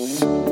Ooh. 0.00 0.47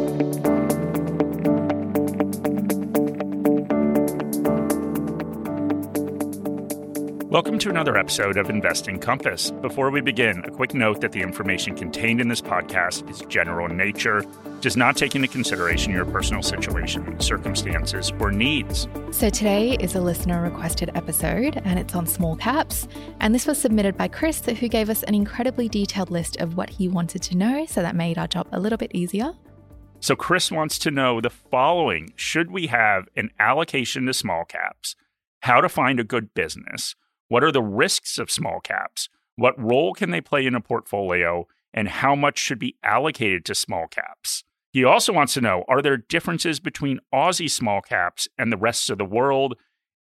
Welcome 7.36 7.58
to 7.58 7.68
another 7.68 7.99
episode 7.99 8.38
of 8.38 8.48
Investing 8.48 8.98
Compass. 8.98 9.50
Before 9.50 9.90
we 9.90 10.00
begin, 10.00 10.42
a 10.46 10.50
quick 10.50 10.72
note 10.72 11.02
that 11.02 11.12
the 11.12 11.20
information 11.20 11.76
contained 11.76 12.18
in 12.18 12.28
this 12.28 12.40
podcast 12.40 13.10
is 13.10 13.20
general 13.28 13.70
in 13.70 13.76
nature, 13.76 14.24
does 14.62 14.74
not 14.74 14.96
take 14.96 15.14
into 15.14 15.28
consideration 15.28 15.92
your 15.92 16.07
personal 16.07 16.43
situation, 16.43 17.20
circumstances, 17.20 18.11
or 18.20 18.33
needs. 18.33 18.88
So 19.11 19.29
today 19.29 19.77
is 19.80 19.95
a 19.95 20.01
listener 20.01 20.41
requested 20.41 20.91
episode 20.95 21.61
and 21.62 21.79
it's 21.79 21.95
on 21.95 22.07
small 22.07 22.37
caps. 22.37 22.88
And 23.20 23.34
this 23.34 23.46
was 23.46 23.61
submitted 23.61 23.98
by 23.98 24.09
Chris, 24.09 24.43
who 24.46 24.66
gave 24.66 24.89
us 24.89 25.03
an 25.03 25.14
incredibly 25.14 25.68
detailed 25.68 26.11
list 26.11 26.39
of 26.39 26.57
what 26.57 26.71
he 26.71 26.89
wanted 26.89 27.21
to 27.25 27.37
know. 27.37 27.66
So 27.66 27.82
that 27.82 27.95
made 27.95 28.16
our 28.16 28.29
job 28.29 28.48
a 28.50 28.59
little 28.59 28.79
bit 28.79 28.93
easier. 28.95 29.34
So 30.00 30.16
Chris 30.16 30.50
wants 30.50 30.78
to 30.78 30.91
know 30.91 31.20
the 31.20 31.28
following 31.28 32.14
Should 32.16 32.50
we 32.50 32.69
have 32.69 33.09
an 33.14 33.28
allocation 33.39 34.06
to 34.06 34.14
small 34.14 34.47
caps? 34.47 34.97
How 35.41 35.61
to 35.61 35.69
find 35.69 36.00
a 36.00 36.05
good 36.05 36.33
business? 36.33 36.95
What 37.29 37.43
are 37.45 37.53
the 37.53 37.62
risks 37.62 38.19
of 38.19 38.30
small 38.30 38.61
caps? 38.61 39.09
What 39.37 39.61
role 39.61 39.93
can 39.95 40.11
they 40.11 40.21
play 40.21 40.47
in 40.47 40.55
a 40.55 40.61
portfolio? 40.61 41.47
And 41.75 41.89
how 41.89 42.15
much 42.15 42.39
should 42.39 42.59
be 42.59 42.77
allocated 42.83 43.45
to 43.47 43.55
small 43.55 43.87
caps? 43.87 44.45
He 44.73 44.84
also 44.84 45.12
wants 45.12 45.34
to 45.34 45.41
know 45.41 45.65
are 45.69 45.83
there 45.83 45.97
differences 45.97 46.61
between 46.61 47.01
Aussie 47.12 47.51
small 47.51 47.81
caps 47.81 48.29
and 48.39 48.53
the 48.53 48.57
rest 48.57 48.91
of 48.91 48.98
the 48.98 49.05
world? 49.05 49.55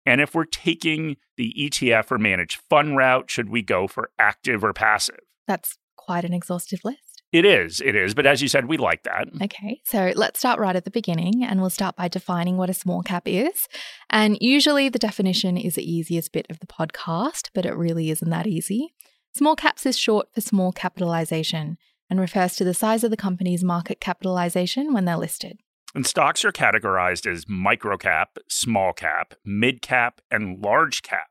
And 0.04 0.20
if 0.20 0.34
we're 0.34 0.44
taking 0.44 1.16
the 1.36 1.54
ETF 1.58 2.12
or 2.12 2.18
managed 2.18 2.60
fund 2.70 2.96
route, 2.96 3.30
should 3.30 3.50
we 3.50 3.62
go 3.62 3.86
for 3.86 4.10
active 4.18 4.62
or 4.62 4.72
passive? 4.72 5.20
That's 5.46 5.76
quite 5.96 6.24
an 6.24 6.32
exhaustive 6.32 6.84
list. 6.84 7.05
It 7.36 7.44
is, 7.44 7.82
it 7.82 7.94
is. 7.94 8.14
But 8.14 8.24
as 8.24 8.40
you 8.40 8.48
said, 8.48 8.64
we 8.64 8.78
like 8.78 9.02
that. 9.02 9.28
Okay, 9.42 9.82
so 9.84 10.10
let's 10.16 10.38
start 10.38 10.58
right 10.58 10.74
at 10.74 10.86
the 10.86 10.90
beginning 10.90 11.44
and 11.44 11.60
we'll 11.60 11.68
start 11.68 11.94
by 11.94 12.08
defining 12.08 12.56
what 12.56 12.70
a 12.70 12.74
small 12.74 13.02
cap 13.02 13.24
is. 13.26 13.68
And 14.08 14.38
usually 14.40 14.88
the 14.88 14.98
definition 14.98 15.58
is 15.58 15.74
the 15.74 15.84
easiest 15.84 16.32
bit 16.32 16.46
of 16.48 16.60
the 16.60 16.66
podcast, 16.66 17.50
but 17.54 17.66
it 17.66 17.76
really 17.76 18.08
isn't 18.08 18.30
that 18.30 18.46
easy. 18.46 18.94
Small 19.34 19.54
caps 19.54 19.84
is 19.84 19.98
short 19.98 20.28
for 20.32 20.40
small 20.40 20.72
capitalization 20.72 21.76
and 22.08 22.18
refers 22.18 22.56
to 22.56 22.64
the 22.64 22.72
size 22.72 23.04
of 23.04 23.10
the 23.10 23.18
company's 23.18 23.62
market 23.62 24.00
capitalization 24.00 24.94
when 24.94 25.04
they're 25.04 25.18
listed. 25.18 25.58
And 25.94 26.06
stocks 26.06 26.42
are 26.42 26.52
categorized 26.52 27.30
as 27.30 27.44
microcap, 27.44 28.38
small 28.48 28.94
cap, 28.94 29.34
mid 29.44 29.82
cap, 29.82 30.22
and 30.30 30.64
large 30.64 31.02
cap. 31.02 31.26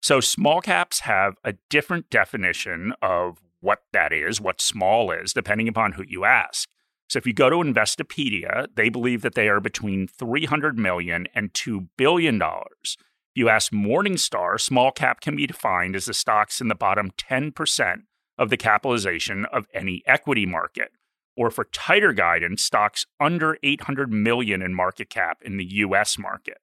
So 0.00 0.20
small 0.20 0.60
caps 0.60 1.00
have 1.00 1.34
a 1.42 1.54
different 1.68 2.08
definition 2.08 2.92
of 3.02 3.38
what 3.60 3.80
that 3.92 4.12
is, 4.12 4.40
what 4.40 4.60
small 4.60 5.10
is, 5.10 5.32
depending 5.32 5.68
upon 5.68 5.92
who 5.92 6.04
you 6.06 6.24
ask. 6.24 6.68
So 7.08 7.18
if 7.18 7.26
you 7.26 7.32
go 7.32 7.50
to 7.50 7.56
Investopedia, 7.56 8.68
they 8.74 8.88
believe 8.88 9.22
that 9.22 9.34
they 9.34 9.48
are 9.48 9.60
between 9.60 10.06
300 10.06 10.78
million 10.78 11.26
and 11.34 11.52
2 11.52 11.88
billion 11.96 12.38
dollars. 12.38 12.96
If 13.34 13.40
you 13.40 13.48
ask 13.48 13.72
Morningstar, 13.72 14.60
small 14.60 14.92
cap 14.92 15.20
can 15.20 15.36
be 15.36 15.46
defined 15.46 15.96
as 15.96 16.04
the 16.06 16.14
stocks 16.14 16.60
in 16.60 16.68
the 16.68 16.74
bottom 16.74 17.10
10% 17.16 18.02
of 18.38 18.50
the 18.50 18.56
capitalization 18.56 19.44
of 19.46 19.66
any 19.74 20.02
equity 20.06 20.46
market. 20.46 20.92
Or 21.36 21.50
for 21.50 21.64
tighter 21.64 22.12
guidance, 22.12 22.62
stocks 22.62 23.06
under 23.18 23.56
800 23.62 24.12
million 24.12 24.62
in 24.62 24.74
market 24.74 25.10
cap 25.10 25.38
in 25.42 25.56
the 25.56 25.64
US 25.64 26.18
market. 26.18 26.58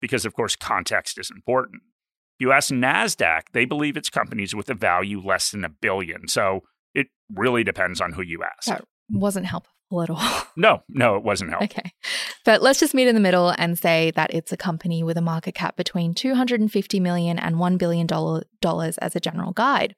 Because 0.00 0.24
of 0.24 0.34
course 0.34 0.56
context 0.56 1.18
is 1.18 1.30
important 1.30 1.82
you 2.38 2.52
ask 2.52 2.70
NASDAQ, 2.70 3.42
they 3.52 3.64
believe 3.64 3.96
it's 3.96 4.10
companies 4.10 4.54
with 4.54 4.68
a 4.70 4.74
value 4.74 5.20
less 5.20 5.50
than 5.50 5.64
a 5.64 5.68
billion. 5.68 6.28
So 6.28 6.62
it 6.94 7.08
really 7.34 7.64
depends 7.64 8.00
on 8.00 8.12
who 8.12 8.22
you 8.22 8.42
ask. 8.42 8.66
That 8.66 8.84
wasn't 9.10 9.46
helpful 9.46 9.72
at 10.02 10.10
all. 10.10 10.42
no, 10.56 10.82
no, 10.88 11.16
it 11.16 11.22
wasn't 11.22 11.50
helpful. 11.50 11.68
Okay. 11.78 11.92
But 12.44 12.62
let's 12.62 12.80
just 12.80 12.94
meet 12.94 13.08
in 13.08 13.14
the 13.14 13.20
middle 13.20 13.54
and 13.56 13.78
say 13.78 14.12
that 14.16 14.32
it's 14.34 14.52
a 14.52 14.56
company 14.56 15.02
with 15.02 15.16
a 15.16 15.22
market 15.22 15.54
cap 15.54 15.76
between 15.76 16.14
250 16.14 17.00
million 17.00 17.38
and 17.38 17.58
1 17.58 17.76
billion 17.76 18.06
dollars 18.06 18.98
as 18.98 19.16
a 19.16 19.20
general 19.20 19.52
guide. 19.52 19.94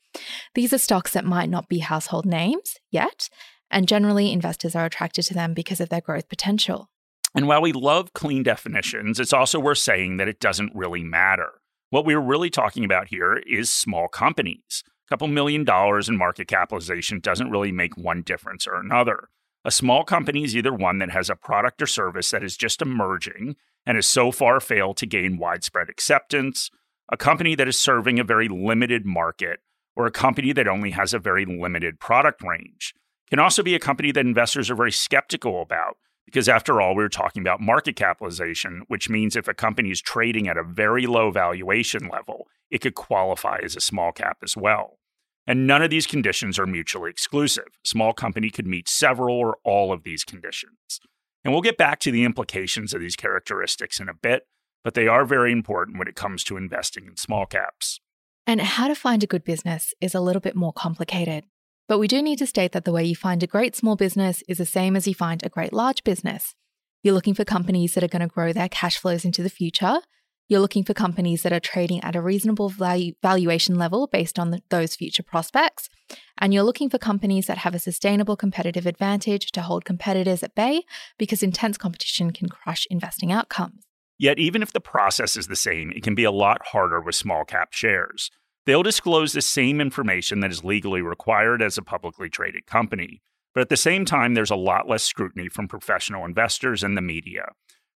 These 0.54 0.72
are 0.72 0.78
stocks 0.78 1.12
that 1.12 1.24
might 1.24 1.50
not 1.50 1.68
be 1.68 1.78
household 1.78 2.26
names 2.26 2.76
yet, 2.90 3.28
and 3.70 3.88
generally 3.88 4.32
investors 4.32 4.74
are 4.74 4.84
attracted 4.84 5.24
to 5.24 5.34
them 5.34 5.54
because 5.54 5.80
of 5.80 5.88
their 5.88 6.00
growth 6.00 6.28
potential. 6.28 6.90
And 7.34 7.46
while 7.46 7.60
we 7.60 7.72
love 7.72 8.14
clean 8.14 8.42
definitions, 8.42 9.20
it's 9.20 9.34
also 9.34 9.60
worth 9.60 9.78
saying 9.78 10.16
that 10.16 10.28
it 10.28 10.40
doesn't 10.40 10.72
really 10.74 11.04
matter. 11.04 11.52
What 11.90 12.04
we're 12.04 12.20
really 12.20 12.50
talking 12.50 12.84
about 12.84 13.08
here 13.08 13.42
is 13.46 13.72
small 13.72 14.08
companies. 14.08 14.84
A 15.06 15.08
couple 15.08 15.26
million 15.26 15.64
dollars 15.64 16.06
in 16.06 16.18
market 16.18 16.46
capitalization 16.46 17.18
doesn't 17.18 17.50
really 17.50 17.72
make 17.72 17.96
one 17.96 18.20
difference 18.20 18.66
or 18.66 18.74
another. 18.74 19.30
A 19.64 19.70
small 19.70 20.04
company 20.04 20.44
is 20.44 20.54
either 20.54 20.72
one 20.72 20.98
that 20.98 21.10
has 21.12 21.30
a 21.30 21.34
product 21.34 21.80
or 21.80 21.86
service 21.86 22.30
that 22.30 22.44
is 22.44 22.58
just 22.58 22.82
emerging 22.82 23.56
and 23.86 23.96
has 23.96 24.06
so 24.06 24.30
far 24.30 24.60
failed 24.60 24.98
to 24.98 25.06
gain 25.06 25.38
widespread 25.38 25.88
acceptance, 25.88 26.70
a 27.10 27.16
company 27.16 27.54
that 27.54 27.68
is 27.68 27.80
serving 27.80 28.20
a 28.20 28.24
very 28.24 28.48
limited 28.48 29.06
market, 29.06 29.60
or 29.96 30.04
a 30.04 30.10
company 30.10 30.52
that 30.52 30.68
only 30.68 30.90
has 30.90 31.14
a 31.14 31.18
very 31.18 31.46
limited 31.46 31.98
product 32.00 32.42
range. 32.42 32.92
It 33.26 33.30
can 33.30 33.38
also 33.38 33.62
be 33.62 33.74
a 33.74 33.80
company 33.80 34.12
that 34.12 34.26
investors 34.26 34.70
are 34.70 34.74
very 34.76 34.92
skeptical 34.92 35.62
about 35.62 35.96
because 36.28 36.48
after 36.48 36.78
all, 36.78 36.94
we 36.94 37.02
are 37.02 37.08
talking 37.08 37.40
about 37.40 37.58
market 37.58 37.96
capitalization, 37.96 38.82
which 38.88 39.08
means 39.08 39.34
if 39.34 39.48
a 39.48 39.54
company 39.54 39.90
is 39.90 40.02
trading 40.02 40.46
at 40.46 40.58
a 40.58 40.62
very 40.62 41.06
low 41.06 41.30
valuation 41.30 42.06
level, 42.06 42.48
it 42.70 42.82
could 42.82 42.94
qualify 42.94 43.58
as 43.64 43.74
a 43.74 43.80
small 43.80 44.12
cap 44.12 44.36
as 44.42 44.54
well. 44.54 44.98
And 45.46 45.66
none 45.66 45.80
of 45.80 45.88
these 45.88 46.06
conditions 46.06 46.58
are 46.58 46.66
mutually 46.66 47.10
exclusive. 47.10 47.68
Small 47.82 48.12
company 48.12 48.50
could 48.50 48.66
meet 48.66 48.90
several 48.90 49.36
or 49.36 49.56
all 49.64 49.90
of 49.90 50.02
these 50.02 50.22
conditions. 50.22 51.00
And 51.42 51.54
we'll 51.54 51.62
get 51.62 51.78
back 51.78 51.98
to 52.00 52.12
the 52.12 52.24
implications 52.24 52.92
of 52.92 53.00
these 53.00 53.16
characteristics 53.16 53.98
in 53.98 54.10
a 54.10 54.14
bit, 54.14 54.42
but 54.84 54.92
they 54.92 55.08
are 55.08 55.24
very 55.24 55.50
important 55.50 55.98
when 55.98 56.08
it 56.08 56.14
comes 56.14 56.44
to 56.44 56.58
investing 56.58 57.06
in 57.06 57.16
small 57.16 57.46
caps. 57.46 58.00
And 58.46 58.60
how 58.60 58.88
to 58.88 58.94
find 58.94 59.22
a 59.22 59.26
good 59.26 59.44
business 59.44 59.94
is 59.98 60.14
a 60.14 60.20
little 60.20 60.40
bit 60.40 60.54
more 60.54 60.74
complicated. 60.74 61.44
But 61.88 61.98
we 61.98 62.06
do 62.06 62.20
need 62.20 62.38
to 62.38 62.46
state 62.46 62.72
that 62.72 62.84
the 62.84 62.92
way 62.92 63.02
you 63.02 63.16
find 63.16 63.42
a 63.42 63.46
great 63.46 63.74
small 63.74 63.96
business 63.96 64.42
is 64.46 64.58
the 64.58 64.66
same 64.66 64.94
as 64.94 65.08
you 65.08 65.14
find 65.14 65.42
a 65.42 65.48
great 65.48 65.72
large 65.72 66.04
business. 66.04 66.54
You're 67.02 67.14
looking 67.14 67.32
for 67.32 67.46
companies 67.46 67.94
that 67.94 68.04
are 68.04 68.08
going 68.08 68.20
to 68.20 68.28
grow 68.28 68.52
their 68.52 68.68
cash 68.68 68.98
flows 68.98 69.24
into 69.24 69.42
the 69.42 69.48
future. 69.48 70.00
You're 70.48 70.60
looking 70.60 70.84
for 70.84 70.92
companies 70.92 71.42
that 71.42 71.52
are 71.52 71.60
trading 71.60 72.04
at 72.04 72.14
a 72.14 72.20
reasonable 72.20 72.68
value, 72.68 73.14
valuation 73.22 73.76
level 73.76 74.06
based 74.06 74.38
on 74.38 74.50
the, 74.50 74.60
those 74.68 74.96
future 74.96 75.22
prospects. 75.22 75.88
And 76.36 76.52
you're 76.52 76.62
looking 76.62 76.90
for 76.90 76.98
companies 76.98 77.46
that 77.46 77.58
have 77.58 77.74
a 77.74 77.78
sustainable 77.78 78.36
competitive 78.36 78.86
advantage 78.86 79.50
to 79.52 79.62
hold 79.62 79.86
competitors 79.86 80.42
at 80.42 80.54
bay 80.54 80.82
because 81.18 81.42
intense 81.42 81.78
competition 81.78 82.32
can 82.32 82.50
crush 82.50 82.86
investing 82.90 83.32
outcomes. 83.32 83.84
Yet, 84.18 84.38
even 84.38 84.62
if 84.62 84.72
the 84.72 84.80
process 84.80 85.36
is 85.36 85.46
the 85.46 85.56
same, 85.56 85.92
it 85.92 86.02
can 86.02 86.14
be 86.14 86.24
a 86.24 86.32
lot 86.32 86.66
harder 86.66 87.00
with 87.00 87.14
small 87.14 87.44
cap 87.44 87.72
shares. 87.72 88.30
They'll 88.68 88.82
disclose 88.82 89.32
the 89.32 89.40
same 89.40 89.80
information 89.80 90.40
that 90.40 90.50
is 90.50 90.62
legally 90.62 91.00
required 91.00 91.62
as 91.62 91.78
a 91.78 91.82
publicly 91.82 92.28
traded 92.28 92.66
company. 92.66 93.22
But 93.54 93.62
at 93.62 93.70
the 93.70 93.78
same 93.78 94.04
time, 94.04 94.34
there's 94.34 94.50
a 94.50 94.56
lot 94.56 94.86
less 94.86 95.02
scrutiny 95.02 95.48
from 95.48 95.68
professional 95.68 96.26
investors 96.26 96.82
and 96.82 96.94
the 96.94 97.00
media. 97.00 97.52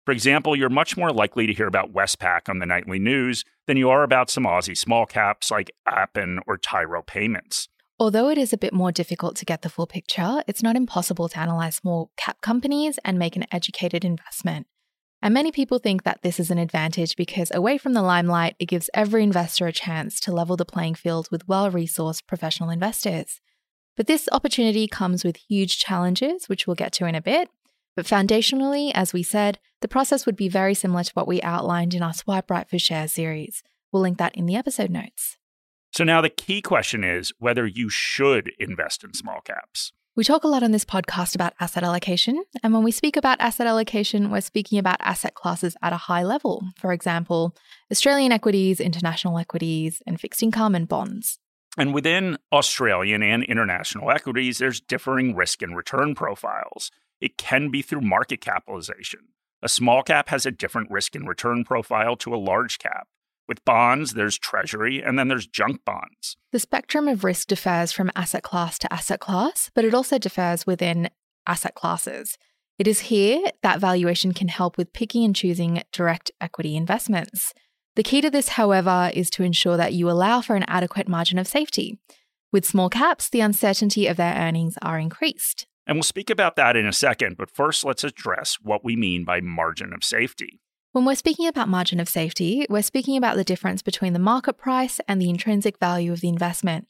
For 0.06 0.12
example, 0.12 0.56
you're 0.56 0.70
much 0.70 0.96
more 0.96 1.12
likely 1.12 1.46
to 1.46 1.52
hear 1.52 1.66
about 1.66 1.92
Westpac 1.92 2.48
on 2.48 2.58
the 2.58 2.64
nightly 2.64 2.98
news 2.98 3.44
than 3.66 3.76
you 3.76 3.90
are 3.90 4.02
about 4.02 4.30
some 4.30 4.44
Aussie 4.44 4.74
small 4.74 5.04
caps 5.04 5.50
like 5.50 5.70
Appen 5.86 6.40
or 6.46 6.56
Tyro 6.56 7.02
Payments. 7.02 7.68
Although 7.98 8.30
it 8.30 8.38
is 8.38 8.54
a 8.54 8.58
bit 8.58 8.72
more 8.72 8.92
difficult 8.92 9.36
to 9.36 9.44
get 9.44 9.60
the 9.60 9.68
full 9.68 9.86
picture, 9.86 10.42
it's 10.48 10.62
not 10.62 10.74
impossible 10.74 11.28
to 11.28 11.38
analyze 11.38 11.76
small 11.76 12.12
cap 12.16 12.40
companies 12.40 12.98
and 13.04 13.18
make 13.18 13.36
an 13.36 13.44
educated 13.52 14.06
investment. 14.06 14.66
And 15.22 15.32
many 15.32 15.52
people 15.52 15.78
think 15.78 16.02
that 16.02 16.22
this 16.22 16.40
is 16.40 16.50
an 16.50 16.58
advantage 16.58 17.14
because 17.14 17.52
away 17.54 17.78
from 17.78 17.92
the 17.92 18.02
limelight, 18.02 18.56
it 18.58 18.66
gives 18.66 18.90
every 18.92 19.22
investor 19.22 19.68
a 19.68 19.72
chance 19.72 20.18
to 20.20 20.32
level 20.32 20.56
the 20.56 20.64
playing 20.64 20.96
field 20.96 21.28
with 21.30 21.46
well 21.46 21.70
resourced 21.70 22.26
professional 22.26 22.70
investors. 22.70 23.40
But 23.96 24.08
this 24.08 24.28
opportunity 24.32 24.88
comes 24.88 25.22
with 25.22 25.36
huge 25.36 25.78
challenges, 25.78 26.48
which 26.48 26.66
we'll 26.66 26.74
get 26.74 26.92
to 26.94 27.06
in 27.06 27.14
a 27.14 27.22
bit. 27.22 27.48
But 27.94 28.06
foundationally, 28.06 28.90
as 28.94 29.12
we 29.12 29.22
said, 29.22 29.60
the 29.80 29.88
process 29.88 30.26
would 30.26 30.36
be 30.36 30.48
very 30.48 30.74
similar 30.74 31.04
to 31.04 31.12
what 31.12 31.28
we 31.28 31.40
outlined 31.42 31.94
in 31.94 32.02
our 32.02 32.14
Swipe 32.14 32.50
Right 32.50 32.68
for 32.68 32.78
Shares 32.78 33.12
series. 33.12 33.62
We'll 33.92 34.02
link 34.02 34.18
that 34.18 34.34
in 34.34 34.46
the 34.46 34.56
episode 34.56 34.90
notes. 34.90 35.36
So 35.92 36.02
now 36.02 36.20
the 36.20 36.30
key 36.30 36.62
question 36.62 37.04
is 37.04 37.32
whether 37.38 37.66
you 37.66 37.90
should 37.90 38.50
invest 38.58 39.04
in 39.04 39.12
small 39.12 39.40
caps. 39.40 39.92
We 40.14 40.24
talk 40.24 40.44
a 40.44 40.48
lot 40.48 40.62
on 40.62 40.72
this 40.72 40.84
podcast 40.84 41.34
about 41.34 41.54
asset 41.58 41.82
allocation. 41.82 42.44
And 42.62 42.74
when 42.74 42.82
we 42.82 42.90
speak 42.90 43.16
about 43.16 43.40
asset 43.40 43.66
allocation, 43.66 44.30
we're 44.30 44.42
speaking 44.42 44.78
about 44.78 44.98
asset 45.00 45.32
classes 45.32 45.74
at 45.80 45.94
a 45.94 45.96
high 45.96 46.22
level. 46.22 46.68
For 46.76 46.92
example, 46.92 47.56
Australian 47.90 48.30
equities, 48.30 48.78
international 48.78 49.38
equities, 49.38 50.02
and 50.06 50.20
fixed 50.20 50.42
income 50.42 50.74
and 50.74 50.86
bonds. 50.86 51.38
And 51.78 51.94
within 51.94 52.36
Australian 52.52 53.22
and 53.22 53.42
international 53.42 54.10
equities, 54.10 54.58
there's 54.58 54.82
differing 54.82 55.34
risk 55.34 55.62
and 55.62 55.74
return 55.74 56.14
profiles. 56.14 56.90
It 57.18 57.38
can 57.38 57.70
be 57.70 57.80
through 57.80 58.02
market 58.02 58.42
capitalization. 58.42 59.20
A 59.62 59.68
small 59.68 60.02
cap 60.02 60.28
has 60.28 60.44
a 60.44 60.50
different 60.50 60.90
risk 60.90 61.14
and 61.14 61.26
return 61.26 61.64
profile 61.64 62.16
to 62.16 62.34
a 62.34 62.36
large 62.36 62.78
cap. 62.78 63.08
With 63.48 63.64
bonds, 63.64 64.14
there's 64.14 64.38
treasury, 64.38 65.02
and 65.02 65.18
then 65.18 65.28
there's 65.28 65.46
junk 65.46 65.84
bonds. 65.84 66.36
The 66.52 66.58
spectrum 66.58 67.08
of 67.08 67.24
risk 67.24 67.48
differs 67.48 67.92
from 67.92 68.10
asset 68.14 68.42
class 68.42 68.78
to 68.80 68.92
asset 68.92 69.20
class, 69.20 69.70
but 69.74 69.84
it 69.84 69.94
also 69.94 70.18
differs 70.18 70.66
within 70.66 71.10
asset 71.46 71.74
classes. 71.74 72.38
It 72.78 72.86
is 72.86 73.00
here 73.00 73.42
that 73.62 73.80
valuation 73.80 74.32
can 74.32 74.48
help 74.48 74.78
with 74.78 74.92
picking 74.92 75.24
and 75.24 75.36
choosing 75.36 75.82
direct 75.92 76.30
equity 76.40 76.76
investments. 76.76 77.52
The 77.94 78.02
key 78.02 78.20
to 78.22 78.30
this, 78.30 78.50
however, 78.50 79.10
is 79.12 79.28
to 79.30 79.42
ensure 79.42 79.76
that 79.76 79.92
you 79.92 80.10
allow 80.10 80.40
for 80.40 80.56
an 80.56 80.64
adequate 80.66 81.08
margin 81.08 81.38
of 81.38 81.46
safety. 81.46 81.98
With 82.50 82.64
small 82.64 82.88
caps, 82.88 83.28
the 83.28 83.40
uncertainty 83.40 84.06
of 84.06 84.16
their 84.16 84.34
earnings 84.34 84.78
are 84.80 84.98
increased. 84.98 85.66
And 85.86 85.96
we'll 85.96 86.04
speak 86.04 86.30
about 86.30 86.56
that 86.56 86.76
in 86.76 86.86
a 86.86 86.92
second, 86.92 87.36
but 87.36 87.50
first 87.50 87.84
let's 87.84 88.04
address 88.04 88.56
what 88.62 88.84
we 88.84 88.96
mean 88.96 89.24
by 89.24 89.40
margin 89.40 89.92
of 89.92 90.04
safety. 90.04 90.61
When 90.92 91.06
we're 91.06 91.14
speaking 91.14 91.46
about 91.46 91.70
margin 91.70 92.00
of 92.00 92.08
safety, 92.10 92.66
we're 92.68 92.82
speaking 92.82 93.16
about 93.16 93.36
the 93.36 93.44
difference 93.44 93.80
between 93.80 94.12
the 94.12 94.18
market 94.18 94.58
price 94.58 95.00
and 95.08 95.18
the 95.18 95.30
intrinsic 95.30 95.78
value 95.78 96.12
of 96.12 96.20
the 96.20 96.28
investment. 96.28 96.86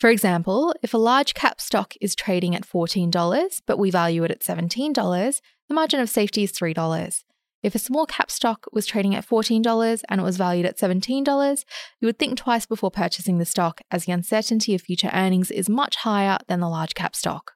For 0.00 0.10
example, 0.10 0.74
if 0.82 0.92
a 0.92 0.98
large 0.98 1.32
cap 1.32 1.60
stock 1.60 1.94
is 2.00 2.16
trading 2.16 2.56
at 2.56 2.66
$14, 2.66 3.62
but 3.64 3.78
we 3.78 3.88
value 3.92 4.24
it 4.24 4.32
at 4.32 4.40
$17, 4.40 5.40
the 5.68 5.74
margin 5.74 6.00
of 6.00 6.10
safety 6.10 6.42
is 6.42 6.50
$3. 6.50 7.22
If 7.62 7.76
a 7.76 7.78
small 7.78 8.04
cap 8.04 8.32
stock 8.32 8.66
was 8.72 8.84
trading 8.84 9.14
at 9.14 9.24
$14 9.24 10.02
and 10.08 10.20
it 10.20 10.24
was 10.24 10.36
valued 10.36 10.66
at 10.66 10.76
$17, 10.76 11.64
you 12.00 12.06
would 12.06 12.18
think 12.18 12.36
twice 12.36 12.66
before 12.66 12.90
purchasing 12.90 13.38
the 13.38 13.44
stock, 13.44 13.80
as 13.92 14.06
the 14.06 14.12
uncertainty 14.12 14.74
of 14.74 14.82
future 14.82 15.10
earnings 15.12 15.52
is 15.52 15.68
much 15.68 15.98
higher 15.98 16.38
than 16.48 16.58
the 16.58 16.68
large 16.68 16.94
cap 16.94 17.14
stock. 17.14 17.55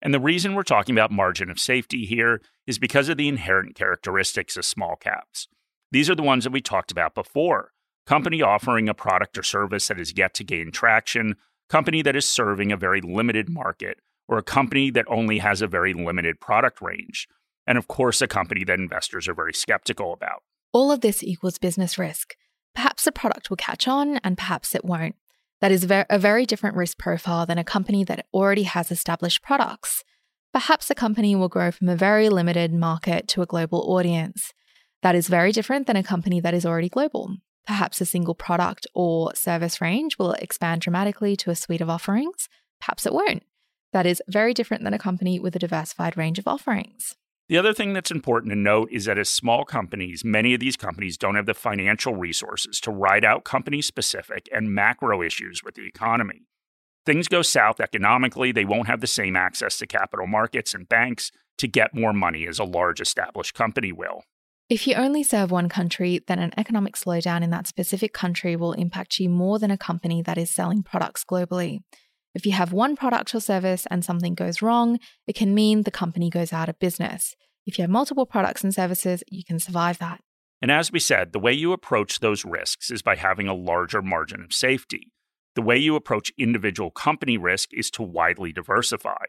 And 0.00 0.14
the 0.14 0.20
reason 0.20 0.54
we're 0.54 0.62
talking 0.62 0.94
about 0.94 1.10
margin 1.10 1.50
of 1.50 1.58
safety 1.58 2.04
here 2.04 2.40
is 2.66 2.78
because 2.78 3.08
of 3.08 3.16
the 3.16 3.28
inherent 3.28 3.74
characteristics 3.74 4.56
of 4.56 4.64
small 4.64 4.96
caps. 4.96 5.48
These 5.90 6.08
are 6.08 6.14
the 6.14 6.22
ones 6.22 6.44
that 6.44 6.52
we 6.52 6.60
talked 6.60 6.92
about 6.92 7.14
before 7.14 7.72
company 8.06 8.40
offering 8.40 8.88
a 8.88 8.94
product 8.94 9.36
or 9.36 9.42
service 9.42 9.88
that 9.88 10.00
is 10.00 10.16
yet 10.16 10.32
to 10.32 10.42
gain 10.42 10.70
traction, 10.70 11.36
company 11.68 12.00
that 12.00 12.16
is 12.16 12.26
serving 12.26 12.72
a 12.72 12.76
very 12.76 13.02
limited 13.02 13.50
market, 13.50 13.98
or 14.26 14.38
a 14.38 14.42
company 14.42 14.90
that 14.90 15.04
only 15.08 15.38
has 15.38 15.60
a 15.60 15.66
very 15.66 15.92
limited 15.92 16.40
product 16.40 16.80
range. 16.80 17.28
And 17.66 17.76
of 17.76 17.86
course, 17.86 18.22
a 18.22 18.26
company 18.26 18.64
that 18.64 18.78
investors 18.78 19.28
are 19.28 19.34
very 19.34 19.52
skeptical 19.52 20.14
about. 20.14 20.42
All 20.72 20.90
of 20.90 21.02
this 21.02 21.22
equals 21.22 21.58
business 21.58 21.98
risk. 21.98 22.34
Perhaps 22.74 23.04
the 23.04 23.12
product 23.12 23.50
will 23.50 23.58
catch 23.58 23.86
on 23.86 24.16
and 24.18 24.38
perhaps 24.38 24.74
it 24.74 24.86
won't. 24.86 25.16
That 25.60 25.72
is 25.72 25.84
a 25.90 26.18
very 26.18 26.46
different 26.46 26.76
risk 26.76 26.98
profile 26.98 27.44
than 27.44 27.58
a 27.58 27.64
company 27.64 28.04
that 28.04 28.26
already 28.32 28.62
has 28.62 28.92
established 28.92 29.42
products. 29.42 30.04
Perhaps 30.52 30.90
a 30.90 30.94
company 30.94 31.34
will 31.34 31.48
grow 31.48 31.70
from 31.70 31.88
a 31.88 31.96
very 31.96 32.28
limited 32.28 32.72
market 32.72 33.26
to 33.28 33.42
a 33.42 33.46
global 33.46 33.92
audience. 33.92 34.52
That 35.02 35.14
is 35.14 35.28
very 35.28 35.52
different 35.52 35.86
than 35.86 35.96
a 35.96 36.02
company 36.02 36.40
that 36.40 36.54
is 36.54 36.64
already 36.64 36.88
global. 36.88 37.36
Perhaps 37.66 38.00
a 38.00 38.06
single 38.06 38.34
product 38.34 38.86
or 38.94 39.34
service 39.34 39.80
range 39.80 40.16
will 40.18 40.32
expand 40.32 40.80
dramatically 40.80 41.36
to 41.36 41.50
a 41.50 41.54
suite 41.54 41.80
of 41.80 41.90
offerings. 41.90 42.48
Perhaps 42.80 43.04
it 43.04 43.12
won't. 43.12 43.42
That 43.92 44.06
is 44.06 44.22
very 44.28 44.54
different 44.54 44.84
than 44.84 44.94
a 44.94 44.98
company 44.98 45.38
with 45.38 45.54
a 45.56 45.58
diversified 45.58 46.16
range 46.16 46.38
of 46.38 46.48
offerings. 46.48 47.16
The 47.48 47.56
other 47.56 47.72
thing 47.72 47.94
that's 47.94 48.10
important 48.10 48.52
to 48.52 48.58
note 48.58 48.90
is 48.92 49.06
that 49.06 49.16
as 49.16 49.30
small 49.30 49.64
companies, 49.64 50.22
many 50.22 50.52
of 50.52 50.60
these 50.60 50.76
companies 50.76 51.16
don't 51.16 51.34
have 51.34 51.46
the 51.46 51.54
financial 51.54 52.14
resources 52.14 52.78
to 52.80 52.90
ride 52.90 53.24
out 53.24 53.44
company 53.44 53.80
specific 53.80 54.50
and 54.52 54.74
macro 54.74 55.22
issues 55.22 55.62
with 55.64 55.74
the 55.74 55.86
economy. 55.86 56.42
Things 57.06 57.26
go 57.26 57.40
south 57.40 57.80
economically, 57.80 58.52
they 58.52 58.66
won't 58.66 58.86
have 58.86 59.00
the 59.00 59.06
same 59.06 59.34
access 59.34 59.78
to 59.78 59.86
capital 59.86 60.26
markets 60.26 60.74
and 60.74 60.86
banks 60.86 61.32
to 61.56 61.66
get 61.66 61.94
more 61.94 62.12
money 62.12 62.46
as 62.46 62.58
a 62.58 62.64
large 62.64 63.00
established 63.00 63.54
company 63.54 63.92
will. 63.92 64.24
If 64.68 64.86
you 64.86 64.94
only 64.96 65.22
serve 65.22 65.50
one 65.50 65.70
country, 65.70 66.20
then 66.26 66.38
an 66.38 66.52
economic 66.58 66.96
slowdown 66.96 67.42
in 67.42 67.48
that 67.48 67.66
specific 67.66 68.12
country 68.12 68.56
will 68.56 68.74
impact 68.74 69.18
you 69.18 69.30
more 69.30 69.58
than 69.58 69.70
a 69.70 69.78
company 69.78 70.20
that 70.20 70.36
is 70.36 70.50
selling 70.50 70.82
products 70.82 71.24
globally. 71.24 71.80
If 72.38 72.46
you 72.46 72.52
have 72.52 72.72
one 72.72 72.94
product 72.94 73.34
or 73.34 73.40
service 73.40 73.84
and 73.90 74.04
something 74.04 74.36
goes 74.36 74.62
wrong, 74.62 75.00
it 75.26 75.34
can 75.34 75.56
mean 75.56 75.82
the 75.82 75.90
company 75.90 76.30
goes 76.30 76.52
out 76.52 76.68
of 76.68 76.78
business. 76.78 77.34
If 77.66 77.76
you 77.76 77.82
have 77.82 77.90
multiple 77.90 78.26
products 78.26 78.62
and 78.62 78.72
services, 78.72 79.24
you 79.26 79.42
can 79.42 79.58
survive 79.58 79.98
that. 79.98 80.20
And 80.62 80.70
as 80.70 80.92
we 80.92 81.00
said, 81.00 81.32
the 81.32 81.40
way 81.40 81.52
you 81.52 81.72
approach 81.72 82.20
those 82.20 82.44
risks 82.44 82.92
is 82.92 83.02
by 83.02 83.16
having 83.16 83.48
a 83.48 83.54
larger 83.54 84.02
margin 84.02 84.44
of 84.44 84.52
safety. 84.52 85.10
The 85.56 85.62
way 85.62 85.78
you 85.78 85.96
approach 85.96 86.30
individual 86.38 86.92
company 86.92 87.36
risk 87.36 87.70
is 87.72 87.90
to 87.90 88.04
widely 88.04 88.52
diversify. 88.52 89.24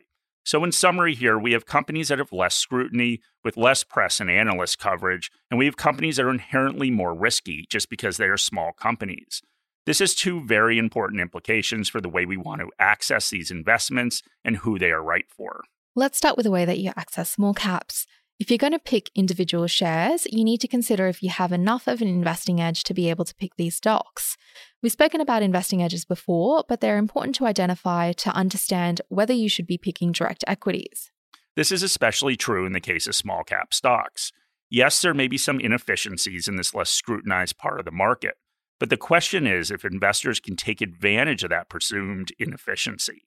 So, 0.45 0.63
in 0.63 0.71
summary, 0.71 1.15
here 1.15 1.39
we 1.39 1.53
have 1.53 1.65
companies 1.65 2.09
that 2.09 2.19
have 2.19 2.31
less 2.31 2.55
scrutiny 2.55 3.21
with 3.43 3.57
less 3.57 3.83
press 3.83 4.19
and 4.19 4.29
analyst 4.29 4.77
coverage, 4.77 5.31
and 5.49 5.57
we 5.57 5.65
have 5.65 5.77
companies 5.77 6.17
that 6.17 6.25
are 6.25 6.29
inherently 6.29 6.91
more 6.91 7.15
risky 7.15 7.65
just 7.71 7.89
because 7.89 8.17
they 8.17 8.27
are 8.27 8.37
small 8.37 8.71
companies. 8.71 9.41
This 9.85 9.99
has 9.99 10.13
two 10.13 10.45
very 10.45 10.77
important 10.77 11.21
implications 11.21 11.89
for 11.89 12.01
the 12.01 12.09
way 12.09 12.25
we 12.25 12.37
want 12.37 12.61
to 12.61 12.71
access 12.79 13.29
these 13.29 13.51
investments 13.51 14.21
and 14.43 14.57
who 14.57 14.77
they 14.77 14.91
are 14.91 15.01
right 15.01 15.25
for. 15.29 15.63
Let's 15.95 16.17
start 16.17 16.37
with 16.37 16.43
the 16.43 16.51
way 16.51 16.65
that 16.65 16.79
you 16.79 16.91
access 16.95 17.31
small 17.31 17.53
caps. 17.53 18.05
If 18.39 18.49
you're 18.49 18.57
going 18.57 18.71
to 18.71 18.79
pick 18.79 19.09
individual 19.15 19.67
shares, 19.67 20.25
you 20.31 20.45
need 20.45 20.61
to 20.61 20.67
consider 20.67 21.07
if 21.07 21.21
you 21.21 21.29
have 21.29 21.51
enough 21.51 21.87
of 21.87 22.01
an 22.01 22.07
investing 22.07 22.61
edge 22.61 22.83
to 22.83 22.93
be 22.93 23.09
able 23.09 23.25
to 23.25 23.35
pick 23.35 23.55
these 23.57 23.75
stocks. 23.75 24.37
We've 24.81 24.93
spoken 24.93 25.19
about 25.19 25.43
investing 25.43 25.83
edges 25.83 26.05
before, 26.05 26.63
but 26.69 26.79
they're 26.79 26.97
important 26.97 27.35
to 27.35 27.45
identify 27.45 28.13
to 28.13 28.31
understand 28.31 29.01
whether 29.09 29.33
you 29.33 29.49
should 29.49 29.67
be 29.67 29.77
picking 29.77 30.13
direct 30.13 30.45
equities. 30.47 31.11
This 31.57 31.69
is 31.69 31.83
especially 31.83 32.37
true 32.37 32.65
in 32.65 32.71
the 32.71 32.79
case 32.79 33.07
of 33.07 33.15
small 33.15 33.43
cap 33.43 33.73
stocks. 33.73 34.31
Yes, 34.69 35.01
there 35.01 35.13
may 35.13 35.27
be 35.27 35.37
some 35.37 35.59
inefficiencies 35.59 36.47
in 36.47 36.55
this 36.55 36.73
less 36.73 36.89
scrutinized 36.89 37.57
part 37.57 37.79
of 37.79 37.85
the 37.85 37.91
market, 37.91 38.35
but 38.79 38.89
the 38.89 38.97
question 38.97 39.45
is 39.45 39.71
if 39.71 39.85
investors 39.85 40.39
can 40.39 40.55
take 40.55 40.81
advantage 40.81 41.43
of 41.43 41.49
that 41.49 41.69
presumed 41.69 42.31
inefficiency. 42.39 43.25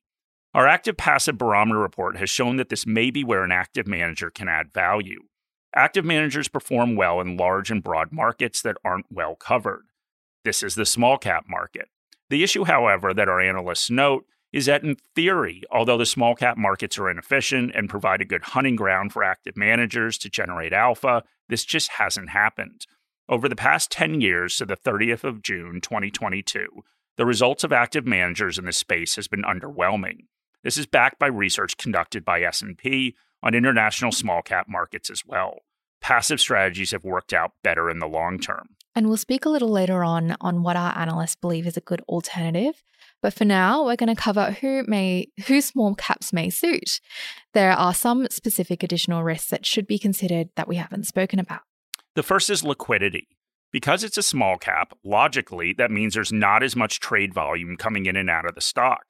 Our 0.54 0.66
active 0.66 0.96
passive 0.96 1.38
barometer 1.38 1.78
report 1.78 2.16
has 2.18 2.28
shown 2.28 2.56
that 2.56 2.68
this 2.68 2.86
may 2.86 3.10
be 3.10 3.24
where 3.24 3.42
an 3.42 3.52
active 3.52 3.86
manager 3.86 4.30
can 4.30 4.48
add 4.48 4.72
value. 4.72 5.20
Active 5.74 6.04
managers 6.04 6.48
perform 6.48 6.96
well 6.96 7.20
in 7.20 7.38
large 7.38 7.70
and 7.70 7.82
broad 7.82 8.12
markets 8.12 8.60
that 8.62 8.76
aren't 8.84 9.06
well 9.10 9.34
covered. 9.34 9.84
This 10.44 10.62
is 10.62 10.74
the 10.74 10.84
small 10.84 11.16
cap 11.16 11.44
market. 11.48 11.88
The 12.28 12.42
issue, 12.42 12.64
however, 12.64 13.14
that 13.14 13.28
our 13.28 13.40
analysts 13.40 13.90
note 13.90 14.26
is 14.52 14.66
that 14.66 14.84
in 14.84 14.96
theory, 15.14 15.62
although 15.70 15.96
the 15.96 16.04
small 16.04 16.34
cap 16.34 16.58
markets 16.58 16.98
are 16.98 17.10
inefficient 17.10 17.72
and 17.74 17.88
provide 17.88 18.20
a 18.20 18.26
good 18.26 18.42
hunting 18.42 18.76
ground 18.76 19.12
for 19.12 19.24
active 19.24 19.56
managers 19.56 20.18
to 20.18 20.28
generate 20.28 20.74
alpha, 20.74 21.22
this 21.48 21.64
just 21.64 21.92
hasn't 21.92 22.28
happened. 22.28 22.86
Over 23.28 23.48
the 23.48 23.56
past 23.56 23.90
10 23.92 24.20
years 24.20 24.56
to 24.56 24.66
the 24.66 24.76
30th 24.76 25.22
of 25.22 25.42
June 25.42 25.80
2022, 25.80 26.66
the 27.16 27.24
results 27.24 27.62
of 27.62 27.72
active 27.72 28.04
managers 28.04 28.58
in 28.58 28.64
this 28.64 28.78
space 28.78 29.14
has 29.16 29.28
been 29.28 29.42
underwhelming. 29.42 30.26
This 30.64 30.76
is 30.76 30.86
backed 30.86 31.18
by 31.18 31.28
research 31.28 31.76
conducted 31.76 32.24
by 32.24 32.42
S&P 32.42 33.14
on 33.42 33.54
international 33.54 34.10
small 34.10 34.42
cap 34.42 34.66
markets 34.68 35.08
as 35.08 35.24
well. 35.24 35.60
Passive 36.00 36.40
strategies 36.40 36.90
have 36.90 37.04
worked 37.04 37.32
out 37.32 37.52
better 37.62 37.88
in 37.88 38.00
the 38.00 38.08
long 38.08 38.40
term. 38.40 38.70
And 38.94 39.06
we'll 39.06 39.16
speak 39.16 39.44
a 39.44 39.48
little 39.48 39.70
later 39.70 40.02
on 40.02 40.36
on 40.40 40.62
what 40.62 40.76
our 40.76 40.96
analysts 40.98 41.36
believe 41.36 41.66
is 41.66 41.76
a 41.76 41.80
good 41.80 42.02
alternative. 42.08 42.82
But 43.22 43.34
for 43.34 43.44
now, 43.44 43.84
we're 43.84 43.96
going 43.96 44.14
to 44.14 44.20
cover 44.20 44.50
who 44.50 44.84
may 44.86 45.28
who 45.46 45.60
small 45.60 45.94
caps 45.94 46.32
may 46.32 46.50
suit. 46.50 47.00
There 47.54 47.72
are 47.72 47.94
some 47.94 48.26
specific 48.30 48.82
additional 48.82 49.22
risks 49.22 49.50
that 49.50 49.64
should 49.64 49.86
be 49.86 49.98
considered 49.98 50.48
that 50.56 50.68
we 50.68 50.76
haven't 50.76 51.06
spoken 51.06 51.38
about. 51.38 51.62
The 52.14 52.22
first 52.22 52.50
is 52.50 52.62
liquidity. 52.62 53.28
Because 53.72 54.04
it's 54.04 54.18
a 54.18 54.22
small 54.22 54.58
cap, 54.58 54.92
logically, 55.02 55.72
that 55.78 55.90
means 55.90 56.12
there's 56.12 56.32
not 56.32 56.62
as 56.62 56.76
much 56.76 57.00
trade 57.00 57.32
volume 57.32 57.78
coming 57.78 58.04
in 58.04 58.16
and 58.16 58.28
out 58.28 58.46
of 58.46 58.54
the 58.54 58.60
stock. 58.60 59.04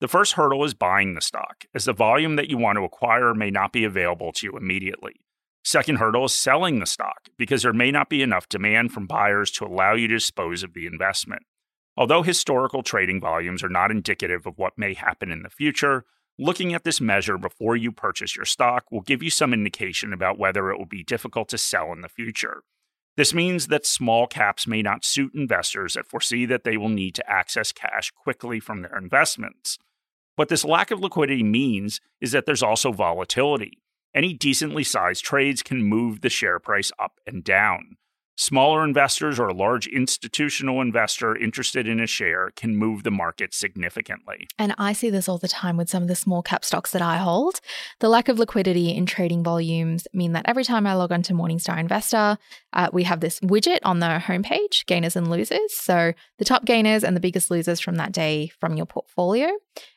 The 0.00 0.08
first 0.08 0.34
hurdle 0.34 0.64
is 0.64 0.72
buying 0.72 1.14
the 1.14 1.20
stock, 1.20 1.66
as 1.74 1.84
the 1.84 1.92
volume 1.92 2.36
that 2.36 2.48
you 2.48 2.56
want 2.56 2.76
to 2.78 2.84
acquire 2.84 3.34
may 3.34 3.50
not 3.50 3.72
be 3.72 3.84
available 3.84 4.32
to 4.32 4.46
you 4.46 4.56
immediately. 4.56 5.20
Second 5.64 5.96
hurdle 5.96 6.24
is 6.24 6.34
selling 6.34 6.78
the 6.78 6.86
stock, 6.86 7.28
because 7.36 7.62
there 7.62 7.74
may 7.74 7.90
not 7.90 8.08
be 8.08 8.22
enough 8.22 8.48
demand 8.48 8.92
from 8.92 9.06
buyers 9.06 9.50
to 9.50 9.66
allow 9.66 9.92
you 9.94 10.08
to 10.08 10.14
dispose 10.14 10.62
of 10.62 10.72
the 10.72 10.86
investment. 10.86 11.42
Although 11.94 12.22
historical 12.22 12.82
trading 12.82 13.20
volumes 13.20 13.62
are 13.62 13.68
not 13.68 13.90
indicative 13.90 14.46
of 14.46 14.56
what 14.56 14.78
may 14.78 14.94
happen 14.94 15.30
in 15.30 15.42
the 15.42 15.50
future, 15.50 16.04
Looking 16.38 16.74
at 16.74 16.84
this 16.84 17.00
measure 17.00 17.38
before 17.38 17.76
you 17.76 17.90
purchase 17.90 18.36
your 18.36 18.44
stock 18.44 18.84
will 18.90 19.00
give 19.00 19.22
you 19.22 19.30
some 19.30 19.54
indication 19.54 20.12
about 20.12 20.38
whether 20.38 20.70
it 20.70 20.76
will 20.76 20.84
be 20.84 21.02
difficult 21.02 21.48
to 21.48 21.58
sell 21.58 21.92
in 21.92 22.02
the 22.02 22.10
future. 22.10 22.62
This 23.16 23.32
means 23.32 23.68
that 23.68 23.86
small 23.86 24.26
caps 24.26 24.66
may 24.66 24.82
not 24.82 25.02
suit 25.02 25.32
investors 25.34 25.94
that 25.94 26.06
foresee 26.06 26.44
that 26.44 26.64
they 26.64 26.76
will 26.76 26.90
need 26.90 27.14
to 27.14 27.30
access 27.30 27.72
cash 27.72 28.10
quickly 28.10 28.60
from 28.60 28.82
their 28.82 28.98
investments. 28.98 29.78
What 30.34 30.50
this 30.50 30.66
lack 30.66 30.90
of 30.90 31.00
liquidity 31.00 31.42
means 31.42 32.02
is 32.20 32.32
that 32.32 32.44
there's 32.44 32.62
also 32.62 32.92
volatility. 32.92 33.82
Any 34.14 34.34
decently 34.34 34.84
sized 34.84 35.24
trades 35.24 35.62
can 35.62 35.82
move 35.82 36.20
the 36.20 36.28
share 36.28 36.58
price 36.58 36.92
up 36.98 37.12
and 37.26 37.42
down. 37.42 37.96
Smaller 38.38 38.84
investors 38.84 39.40
or 39.40 39.48
a 39.48 39.54
large 39.54 39.86
institutional 39.86 40.82
investor 40.82 41.34
interested 41.34 41.88
in 41.88 42.00
a 42.00 42.06
share 42.06 42.50
can 42.54 42.76
move 42.76 43.02
the 43.02 43.10
market 43.10 43.54
significantly. 43.54 44.46
And 44.58 44.74
I 44.76 44.92
see 44.92 45.08
this 45.08 45.26
all 45.26 45.38
the 45.38 45.48
time 45.48 45.78
with 45.78 45.88
some 45.88 46.02
of 46.02 46.08
the 46.08 46.14
small 46.14 46.42
cap 46.42 46.62
stocks 46.62 46.90
that 46.90 47.00
I 47.00 47.16
hold. 47.16 47.60
The 48.00 48.10
lack 48.10 48.28
of 48.28 48.38
liquidity 48.38 48.94
in 48.94 49.06
trading 49.06 49.42
volumes 49.42 50.06
mean 50.12 50.32
that 50.32 50.44
every 50.46 50.64
time 50.64 50.86
I 50.86 50.94
log 50.94 51.12
onto 51.12 51.32
Morningstar 51.32 51.78
Investor, 51.78 52.36
uh, 52.74 52.88
we 52.92 53.04
have 53.04 53.20
this 53.20 53.40
widget 53.40 53.78
on 53.84 54.00
the 54.00 54.20
homepage, 54.22 54.84
gainers 54.84 55.16
and 55.16 55.30
losers. 55.30 55.72
So 55.72 56.12
the 56.38 56.44
top 56.44 56.66
gainers 56.66 57.04
and 57.04 57.16
the 57.16 57.20
biggest 57.20 57.50
losers 57.50 57.80
from 57.80 57.96
that 57.96 58.12
day 58.12 58.52
from 58.60 58.76
your 58.76 58.86
portfolio. 58.86 59.48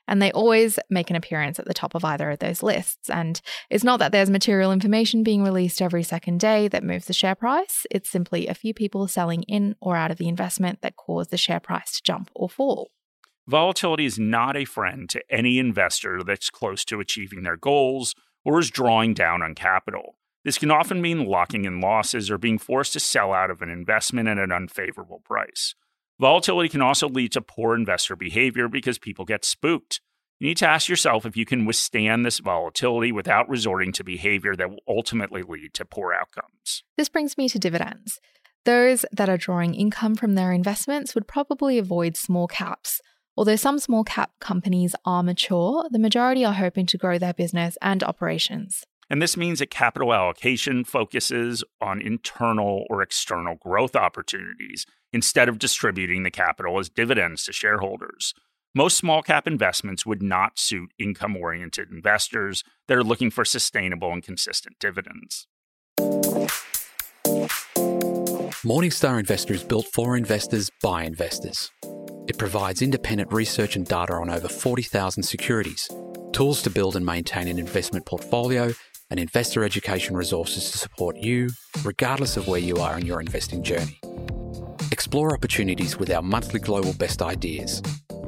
And 0.09 0.21
they 0.21 0.31
always 0.31 0.79
make 0.89 1.09
an 1.09 1.15
appearance 1.15 1.59
at 1.59 1.65
the 1.65 1.73
top 1.73 1.95
of 1.95 2.03
either 2.03 2.31
of 2.31 2.39
those 2.39 2.63
lists. 2.63 3.09
And 3.09 3.39
it's 3.69 3.83
not 3.83 3.99
that 3.99 4.11
there's 4.11 4.29
material 4.29 4.71
information 4.71 5.23
being 5.23 5.43
released 5.43 5.81
every 5.81 6.03
second 6.03 6.39
day 6.39 6.67
that 6.67 6.83
moves 6.83 7.05
the 7.05 7.13
share 7.13 7.35
price, 7.35 7.85
it's 7.91 8.09
simply 8.09 8.47
a 8.47 8.53
few 8.53 8.73
people 8.73 9.07
selling 9.07 9.43
in 9.43 9.75
or 9.79 9.95
out 9.95 10.11
of 10.11 10.17
the 10.17 10.27
investment 10.27 10.81
that 10.81 10.95
cause 10.95 11.27
the 11.27 11.37
share 11.37 11.59
price 11.59 11.97
to 11.97 12.03
jump 12.03 12.31
or 12.33 12.49
fall. 12.49 12.89
Volatility 13.47 14.05
is 14.05 14.19
not 14.19 14.57
a 14.57 14.65
friend 14.65 15.09
to 15.09 15.21
any 15.29 15.59
investor 15.59 16.23
that's 16.23 16.49
close 16.49 16.83
to 16.85 16.99
achieving 16.99 17.43
their 17.43 17.57
goals 17.57 18.15
or 18.43 18.59
is 18.59 18.71
drawing 18.71 19.13
down 19.13 19.43
on 19.43 19.53
capital. 19.53 20.17
This 20.43 20.57
can 20.57 20.71
often 20.71 21.01
mean 21.01 21.25
locking 21.25 21.65
in 21.65 21.81
losses 21.81 22.31
or 22.31 22.37
being 22.37 22.57
forced 22.57 22.93
to 22.93 22.99
sell 22.99 23.33
out 23.33 23.51
of 23.51 23.61
an 23.61 23.69
investment 23.69 24.27
at 24.27 24.37
an 24.37 24.51
unfavorable 24.51 25.21
price. 25.23 25.75
Volatility 26.19 26.67
can 26.67 26.81
also 26.81 27.07
lead 27.07 27.31
to 27.31 27.41
poor 27.41 27.73
investor 27.75 28.15
behavior 28.15 28.67
because 28.67 28.97
people 28.97 29.23
get 29.23 29.45
spooked. 29.45 30.01
You 30.39 30.47
need 30.47 30.57
to 30.57 30.67
ask 30.67 30.89
yourself 30.89 31.25
if 31.25 31.37
you 31.37 31.45
can 31.45 31.65
withstand 31.65 32.25
this 32.25 32.39
volatility 32.39 33.11
without 33.11 33.47
resorting 33.49 33.93
to 33.93 34.03
behavior 34.03 34.55
that 34.55 34.69
will 34.69 34.83
ultimately 34.87 35.43
lead 35.43 35.73
to 35.75 35.85
poor 35.85 36.13
outcomes. 36.13 36.83
This 36.97 37.09
brings 37.09 37.37
me 37.37 37.47
to 37.49 37.59
dividends. 37.59 38.19
Those 38.65 39.05
that 39.13 39.29
are 39.29 39.37
drawing 39.37 39.73
income 39.73 40.15
from 40.15 40.35
their 40.35 40.51
investments 40.51 41.15
would 41.15 41.27
probably 41.27 41.77
avoid 41.77 42.17
small 42.17 42.47
caps. 42.47 42.99
Although 43.37 43.55
some 43.55 43.79
small 43.79 44.03
cap 44.03 44.31
companies 44.41 44.95
are 45.05 45.23
mature, 45.23 45.87
the 45.89 45.99
majority 45.99 46.43
are 46.43 46.53
hoping 46.53 46.85
to 46.87 46.97
grow 46.97 47.17
their 47.17 47.33
business 47.33 47.77
and 47.81 48.03
operations. 48.03 48.83
And 49.09 49.21
this 49.21 49.35
means 49.35 49.59
that 49.59 49.71
capital 49.71 50.13
allocation 50.13 50.83
focuses 50.83 51.63
on 51.81 52.01
internal 52.01 52.85
or 52.89 53.01
external 53.01 53.55
growth 53.55 53.95
opportunities 53.95 54.85
instead 55.11 55.49
of 55.49 55.57
distributing 55.57 56.23
the 56.23 56.31
capital 56.31 56.77
as 56.77 56.89
dividends 56.89 57.43
to 57.45 57.53
shareholders. 57.53 58.33
Most 58.75 58.97
small 58.97 59.23
cap 59.23 59.47
investments 59.47 60.05
would 60.05 60.21
not 60.21 60.59
suit 60.59 60.91
income 60.99 61.35
oriented 61.35 61.89
investors 61.89 62.63
that 62.87 62.97
are 62.97 63.03
looking 63.03 63.31
for 63.31 63.43
sustainable 63.43 64.13
and 64.13 64.21
consistent 64.21 64.77
dividends. 64.79 65.47
Morningstar 68.63 69.19
Investor 69.19 69.55
is 69.55 69.63
built 69.63 69.87
for 69.87 70.15
investors 70.15 70.69
by 70.83 71.03
investors. 71.03 71.71
It 72.27 72.37
provides 72.37 72.83
independent 72.83 73.33
research 73.33 73.75
and 73.75 73.87
data 73.87 74.13
on 74.13 74.29
over 74.29 74.47
40,000 74.47 75.23
securities, 75.23 75.89
tools 76.31 76.61
to 76.61 76.69
build 76.69 76.95
and 76.95 77.03
maintain 77.03 77.47
an 77.47 77.57
investment 77.57 78.05
portfolio, 78.05 78.71
and 79.09 79.19
investor 79.19 79.63
education 79.63 80.15
resources 80.15 80.71
to 80.71 80.77
support 80.77 81.17
you, 81.17 81.49
regardless 81.83 82.37
of 82.37 82.47
where 82.47 82.59
you 82.59 82.77
are 82.77 82.97
in 82.97 83.05
your 83.05 83.19
investing 83.19 83.63
journey. 83.63 83.99
Explore 84.91 85.33
opportunities 85.33 85.97
with 85.97 86.11
our 86.11 86.21
monthly 86.21 86.59
global 86.59 86.93
best 86.93 87.21
ideas. 87.21 87.81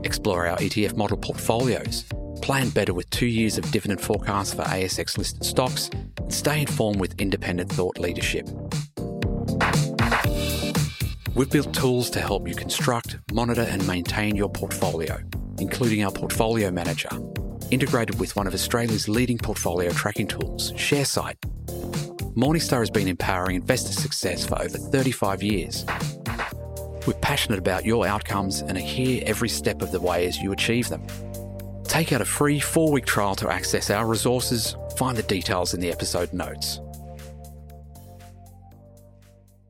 Explore 0.04 0.48
our 0.48 0.58
ETF 0.58 0.96
model 0.96 1.18
portfolios. 1.18 2.06
Plan 2.42 2.70
better 2.70 2.94
with 2.94 3.10
two 3.12 3.28
years 3.28 3.58
of 3.58 3.70
dividend 3.72 4.02
forecasts 4.02 4.54
for 4.54 4.64
ASX 4.64 5.18
listed 5.18 5.44
stocks. 5.44 5.90
And 6.18 6.34
stay 6.34 6.62
informed 6.62 7.00
with 7.00 7.20
independent 7.20 7.72
thought 7.72 8.00
leadership. 8.00 8.48
We've 11.36 11.50
built 11.50 11.74
tools 11.74 12.10
to 12.12 12.20
help 12.20 12.48
you 12.48 12.56
construct, 12.56 13.18
monitor, 13.32 13.66
and 13.70 13.86
maintain 13.88 14.36
your 14.36 14.50
portfolio, 14.50 15.18
including 15.60 16.04
our 16.04 16.12
Portfolio 16.12 16.72
Manager, 16.72 17.10
integrated 17.72 18.20
with 18.20 18.36
one 18.36 18.48
of 18.48 18.54
Australia's 18.54 19.10
leading 19.10 19.38
portfolio 19.38 19.92
tracking 19.92 20.28
tools, 20.28 20.72
Sharesight. 20.74 21.36
Morningstar 22.36 22.80
has 22.80 22.90
been 22.90 23.08
empowering 23.08 23.56
investor 23.56 23.92
success 23.92 24.46
for 24.46 24.62
over 24.62 24.78
35 24.78 25.42
years. 25.42 25.86
We're 27.08 27.14
passionate 27.22 27.60
about 27.60 27.86
your 27.86 28.06
outcomes 28.06 28.62
and 28.62 28.78
are 28.78 28.82
here 28.82 29.24
every 29.26 29.50
step 29.50 29.82
of 29.82 29.92
the 29.92 30.00
way 30.00 30.28
as 30.28 30.38
you 30.38 30.52
achieve 30.52 30.90
them. 30.90 31.06
Take 31.84 32.14
out 32.14 32.22
a 32.22 32.26
free 32.26 32.60
four 32.60 32.92
week 32.92 33.06
trial 33.06 33.36
to 33.36 33.50
access 33.50 33.90
our 33.90 34.06
resources. 34.06 34.76
Find 34.98 35.18
the 35.18 35.24
details 35.24 35.74
in 35.74 35.80
the 35.80 35.92
episode 35.92 36.32
notes. 36.32 36.80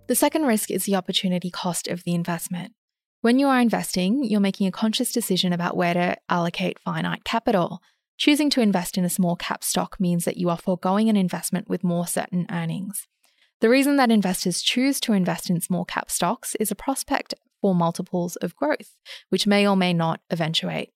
The 0.08 0.15
second 0.15 0.43
risk 0.43 0.70
is 0.70 0.84
the 0.84 0.96
opportunity 0.96 1.50
cost 1.50 1.88
of 1.88 2.03
the 2.03 2.13
investment. 2.13 2.74
When 3.22 3.38
you 3.38 3.48
are 3.50 3.60
investing, 3.60 4.24
you're 4.24 4.40
making 4.40 4.66
a 4.66 4.72
conscious 4.72 5.12
decision 5.12 5.54
about 5.54 5.78
where 5.78 5.94
to 5.94 6.18
allocate 6.28 6.80
finite 6.80 7.24
capital. 7.24 7.80
Choosing 8.18 8.50
to 8.50 8.62
invest 8.62 8.98
in 8.98 9.06
a 9.06 9.10
small 9.10 9.36
cap 9.36 9.63
stock 9.63 10.00
means 10.00 10.25
that 10.25 10.38
you 10.38 10.50
are 10.50 10.58
foregoing 10.58 11.08
an 11.08 11.16
investment 11.16 11.70
with 11.70 11.84
more 11.84 12.08
certain 12.08 12.48
earnings. 12.50 13.08
The 13.60 13.70
reason 13.70 13.98
that 13.98 14.10
investors 14.10 14.63
choose 14.63 15.00
to 15.01 15.13
invest 15.13 15.51
in 15.51 15.62
small 15.62 15.86
cap 15.86 16.10
stocks 16.10 16.56
is 16.56 16.72
a 16.72 16.75
prospect 16.75 17.36
for 17.62 17.75
multiples 17.75 18.38
of 18.38 18.56
growth, 18.56 18.98
which 19.30 19.46
may 19.46 19.68
or 19.68 19.75
may 19.75 19.94
not 19.94 20.22
eventuate. 20.32 20.90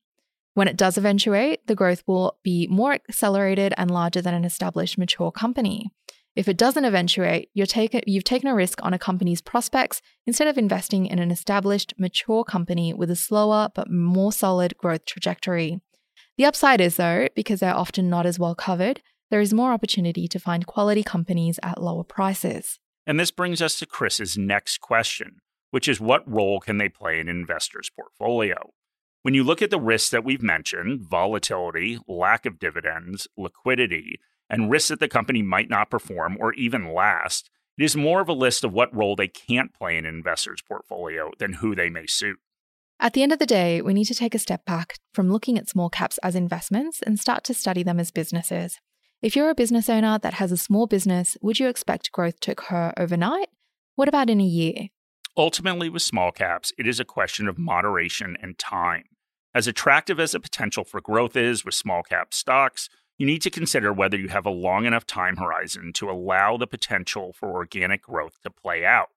When 0.56 0.68
it 0.68 0.78
does 0.78 0.98
eventuate, 0.98 1.68
the 1.68 1.76
growth 1.76 2.02
will 2.08 2.40
be 2.42 2.66
more 2.72 2.94
accelerated 2.94 3.72
and 3.78 3.92
larger 3.92 4.24
than 4.24 4.34
an 4.34 4.46
established 4.46 4.98
mature 4.98 5.32
company. 5.32 5.92
If 6.36 6.50
it 6.50 6.58
doesn't 6.58 6.84
eventuate, 6.84 7.50
you 7.54 7.62
have 7.64 7.70
taken 8.24 8.48
a 8.48 8.56
risk 8.56 8.84
on 8.84 8.94
a 8.94 9.00
company's 9.00 9.42
prospects 9.42 10.02
instead 10.26 10.50
of 10.50 10.58
investing 10.58 11.06
in 11.06 11.18
an 11.18 11.32
established, 11.32 11.94
mature 11.98 12.44
company 12.44 12.94
with 12.94 13.10
a 13.10 13.16
slower 13.16 13.70
but 13.74 13.90
more 13.90 14.34
solid 14.34 14.78
growth 14.78 15.06
trajectory. 15.06 15.80
The 16.38 16.46
upside 16.46 16.82
is, 16.82 16.98
though, 16.98 17.30
because 17.36 17.62
they're 17.62 17.74
often 17.74 18.10
not 18.10 18.26
as 18.26 18.38
well 18.38 18.54
covered, 18.54 19.02
there 19.32 19.40
is 19.40 19.54
more 19.54 19.72
opportunity 19.72 20.28
to 20.28 20.40
find 20.40 20.68
quality 20.68 21.04
companies 21.04 21.58
at 21.64 21.82
lower 21.82 22.04
prices. 22.04 22.80
And 23.08 23.18
this 23.18 23.32
brings 23.32 23.62
us 23.62 23.80
to 23.80 23.86
Chris's 23.86 24.38
next 24.38 24.82
question, 24.82 25.38
which 25.72 25.88
is 25.88 26.02
what 26.02 26.30
role 26.30 26.60
can 26.60 26.78
they 26.78 26.90
play 26.90 27.22
in 27.22 27.30
an 27.30 27.40
investor's 27.40 27.90
portfolio? 27.90 28.74
When 29.22 29.34
you 29.34 29.44
look 29.44 29.62
at 29.62 29.70
the 29.70 29.80
risks 29.80 30.10
that 30.10 30.26
we've 30.26 30.44
mentioned 30.44 31.08
volatility, 31.10 31.98
lack 32.08 32.46
of 32.46 32.60
dividends, 32.60 33.28
liquidity, 33.38 34.20
and 34.50 34.70
risks 34.70 34.90
that 34.90 35.00
the 35.00 35.08
company 35.08 35.42
might 35.42 35.70
not 35.70 35.90
perform 35.90 36.38
or 36.40 36.54
even 36.54 36.94
last, 36.94 37.50
it 37.78 37.84
is 37.84 37.96
more 37.96 38.22
of 38.22 38.30
a 38.30 38.34
list 38.34 38.64
of 38.64 38.74
what 38.74 38.96
role 38.96 39.16
they 39.16 39.28
can't 39.28 39.74
play 39.74 39.98
in 39.98 40.06
an 40.06 40.16
investor's 40.16 40.62
portfolio 40.62 41.32
than 41.40 41.54
who 41.54 41.76
they 41.76 41.90
may 41.90 42.06
suit. 42.06 42.38
At 43.00 43.14
the 43.14 43.24
end 43.24 43.34
of 43.34 43.40
the 43.40 43.46
day, 43.46 43.82
we 43.82 43.94
need 43.94 44.06
to 44.06 44.16
take 44.16 44.34
a 44.34 44.40
step 44.40 44.64
back 44.66 44.96
from 45.14 45.30
looking 45.30 45.58
at 45.58 45.68
small 45.68 45.90
caps 45.90 46.18
as 46.20 46.36
investments 46.36 47.02
and 47.02 47.20
start 47.20 47.44
to 47.46 47.54
study 47.54 47.84
them 47.84 48.00
as 48.00 48.12
businesses. 48.12 48.80
If 49.22 49.36
you're 49.36 49.50
a 49.50 49.56
business 49.56 49.90
owner 49.90 50.18
that 50.20 50.36
has 50.36 50.52
a 50.52 50.58
small 50.58 50.88
business, 50.88 51.36
would 51.42 51.60
you 51.60 51.68
expect 51.68 52.12
growth 52.12 52.40
to 52.42 52.52
occur 52.52 52.94
overnight? 52.96 53.50
What 53.96 54.08
about 54.08 54.30
in 54.30 54.40
a 54.40 54.46
year? 54.46 54.90
Ultimately, 55.36 55.90
with 55.90 56.02
small 56.02 56.32
caps, 56.32 56.72
it 56.78 56.88
is 56.88 57.00
a 57.00 57.06
question 57.06 57.48
of 57.48 57.58
moderation 57.58 58.38
and 58.42 58.58
time. 58.58 59.04
As 59.54 59.68
attractive 59.68 60.20
as 60.20 60.32
the 60.32 60.40
potential 60.40 60.84
for 60.86 61.02
growth 61.02 61.36
is 61.36 61.66
with 61.66 61.74
small 61.74 62.04
cap 62.04 62.34
stocks, 62.34 62.90
you 63.18 63.26
need 63.26 63.42
to 63.42 63.50
consider 63.50 63.94
whether 63.94 64.18
you 64.18 64.28
have 64.28 64.46
a 64.46 64.52
long 64.52 64.86
enough 64.86 65.06
time 65.06 65.38
horizon 65.38 65.94
to 65.94 66.10
allow 66.10 66.58
the 66.58 66.68
potential 66.68 67.34
for 67.34 67.54
organic 67.54 68.02
growth 68.02 68.42
to 68.44 68.50
play 68.50 68.86
out, 68.86 69.10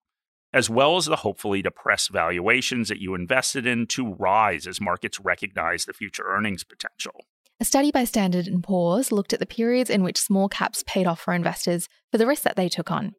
as 0.53 0.71
well 0.71 0.97
as 0.97 1.07
the 1.07 1.17
hopefully 1.17 1.63
depressed 1.63 2.11
valuations 2.11 2.89
that 2.89 3.01
you 3.01 3.15
invested 3.15 3.67
in 3.67 3.87
to 3.87 4.15
rise 4.15 4.67
as 4.67 4.81
markets 4.81 5.19
recognize 5.21 5.85
the 5.85 5.93
future 5.93 6.25
earnings 6.27 6.65
potential. 6.65 7.25
A 7.61 7.65
study 7.65 7.91
by 7.91 8.05
Standard 8.05 8.49
& 8.57 8.63
Poor's 8.63 9.11
looked 9.11 9.33
at 9.33 9.41
the 9.41 9.47
periods 9.47 9.91
in 9.91 10.05
which 10.05 10.21
small 10.21 10.49
caps 10.49 10.85
paid 10.87 11.09
off 11.09 11.21
for 11.21 11.35
investors 11.35 11.89
for 12.13 12.19
the 12.19 12.27
risk 12.27 12.43
that 12.43 12.55
they 12.55 12.69
took 12.69 12.93
on. 12.93 13.15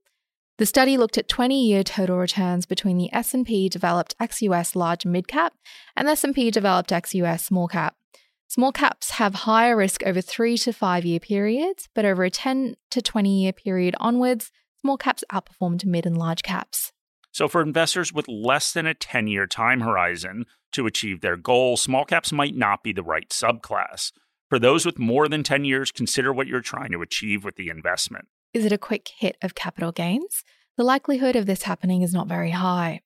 The 0.60 0.66
study 0.66 0.98
looked 0.98 1.18
at 1.18 1.28
20-year 1.28 1.84
total 1.84 2.18
returns 2.18 2.66
between 2.66 2.98
the 2.98 3.14
S&P 3.14 3.68
developed 3.68 4.16
ex-US 4.20 4.78
large 4.78 5.06
mid-cap 5.06 5.54
and 5.96 6.08
the 6.08 6.14
S&P 6.14 6.52
developed 6.52 6.94
ex-US 6.94 7.46
small 7.46 7.68
cap. 7.68 7.96
Small 8.50 8.72
caps 8.72 9.12
have 9.12 9.36
higher 9.36 9.78
risk 9.78 10.02
over 10.08 10.22
three 10.22 10.58
to 10.58 10.74
five 10.74 11.06
year 11.06 11.20
periods, 11.20 11.88
but 11.94 12.04
over 12.04 12.24
a 12.24 12.32
10 12.32 12.76
to 12.90 13.00
20 13.00 13.44
year 13.44 13.54
period 13.54 13.96
onwards, 14.00 14.52
small 14.82 14.98
caps 14.98 15.24
outperformed 15.32 15.86
mid 15.86 16.08
and 16.08 16.18
large 16.18 16.42
caps. 16.42 16.92
So, 17.32 17.48
for 17.48 17.62
investors 17.62 18.12
with 18.12 18.28
less 18.28 18.74
than 18.74 18.88
a 18.88 18.96
10 18.96 19.28
year 19.28 19.46
time 19.46 19.82
horizon 19.82 20.46
to 20.72 20.88
achieve 20.88 21.22
their 21.22 21.38
goal, 21.38 21.78
small 21.78 22.06
caps 22.06 22.32
might 22.32 22.56
not 22.56 22.82
be 22.82 22.92
the 22.92 23.04
right 23.04 23.30
subclass. 23.30 24.12
For 24.50 24.58
those 24.58 24.84
with 24.84 24.98
more 24.98 25.28
than 25.28 25.44
10 25.44 25.64
years, 25.64 25.92
consider 25.92 26.34
what 26.34 26.48
you're 26.48 26.62
trying 26.62 26.92
to 26.94 27.04
achieve 27.04 27.44
with 27.44 27.56
the 27.56 27.70
investment. 27.70 28.30
Is 28.56 28.66
it 28.66 28.72
a 28.72 28.80
quick 28.80 29.10
hit 29.16 29.38
of 29.44 29.54
capital 29.54 29.92
gains? 29.92 30.44
The 30.76 30.84
likelihood 30.84 31.36
of 31.36 31.46
this 31.46 31.64
happening 31.64 32.02
is 32.02 32.14
not 32.14 32.28
very 32.28 32.50
high. 32.50 33.02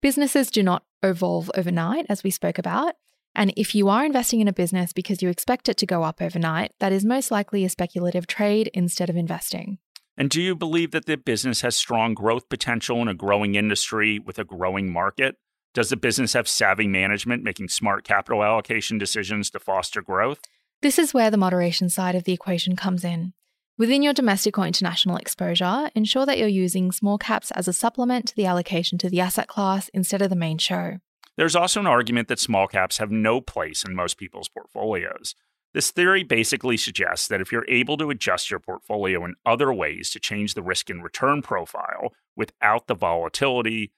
Businesses 0.00 0.50
do 0.50 0.62
not 0.62 0.84
evolve 1.02 1.50
overnight, 1.54 2.06
as 2.08 2.24
we 2.24 2.30
spoke 2.30 2.56
about, 2.56 2.94
and 3.38 3.54
if 3.56 3.72
you 3.72 3.88
are 3.88 4.04
investing 4.04 4.40
in 4.40 4.48
a 4.48 4.52
business 4.52 4.92
because 4.92 5.22
you 5.22 5.28
expect 5.28 5.68
it 5.68 5.76
to 5.76 5.86
go 5.86 6.02
up 6.02 6.20
overnight, 6.20 6.72
that 6.80 6.90
is 6.90 7.04
most 7.04 7.30
likely 7.30 7.64
a 7.64 7.68
speculative 7.68 8.26
trade 8.26 8.68
instead 8.74 9.08
of 9.08 9.16
investing. 9.16 9.78
And 10.16 10.28
do 10.28 10.42
you 10.42 10.56
believe 10.56 10.90
that 10.90 11.06
the 11.06 11.16
business 11.16 11.60
has 11.60 11.76
strong 11.76 12.14
growth 12.14 12.48
potential 12.48 13.00
in 13.00 13.06
a 13.06 13.14
growing 13.14 13.54
industry 13.54 14.18
with 14.18 14.40
a 14.40 14.44
growing 14.44 14.92
market? 14.92 15.36
Does 15.72 15.90
the 15.90 15.96
business 15.96 16.32
have 16.32 16.48
savvy 16.48 16.88
management 16.88 17.44
making 17.44 17.68
smart 17.68 18.02
capital 18.02 18.42
allocation 18.42 18.98
decisions 18.98 19.50
to 19.50 19.60
foster 19.60 20.02
growth? 20.02 20.40
This 20.82 20.98
is 20.98 21.14
where 21.14 21.30
the 21.30 21.36
moderation 21.36 21.88
side 21.88 22.16
of 22.16 22.24
the 22.24 22.32
equation 22.32 22.74
comes 22.74 23.04
in. 23.04 23.34
Within 23.76 24.02
your 24.02 24.14
domestic 24.14 24.58
or 24.58 24.66
international 24.66 25.16
exposure, 25.16 25.90
ensure 25.94 26.26
that 26.26 26.38
you're 26.38 26.48
using 26.48 26.90
small 26.90 27.18
caps 27.18 27.52
as 27.52 27.68
a 27.68 27.72
supplement 27.72 28.26
to 28.26 28.34
the 28.34 28.46
allocation 28.46 28.98
to 28.98 29.08
the 29.08 29.20
asset 29.20 29.46
class 29.46 29.88
instead 29.94 30.22
of 30.22 30.30
the 30.30 30.34
main 30.34 30.58
show. 30.58 30.98
There's 31.38 31.54
also 31.54 31.78
an 31.78 31.86
argument 31.86 32.26
that 32.28 32.40
small 32.40 32.66
caps 32.66 32.98
have 32.98 33.12
no 33.12 33.40
place 33.40 33.84
in 33.84 33.94
most 33.94 34.18
people's 34.18 34.48
portfolios. 34.48 35.36
This 35.72 35.92
theory 35.92 36.24
basically 36.24 36.76
suggests 36.76 37.28
that 37.28 37.40
if 37.40 37.52
you're 37.52 37.68
able 37.68 37.96
to 37.98 38.10
adjust 38.10 38.50
your 38.50 38.58
portfolio 38.58 39.24
in 39.24 39.36
other 39.46 39.72
ways 39.72 40.10
to 40.10 40.18
change 40.18 40.54
the 40.54 40.64
risk 40.64 40.90
and 40.90 41.00
return 41.00 41.40
profile 41.40 42.12
without 42.34 42.88
the 42.88 42.96
volatility, 42.96 43.92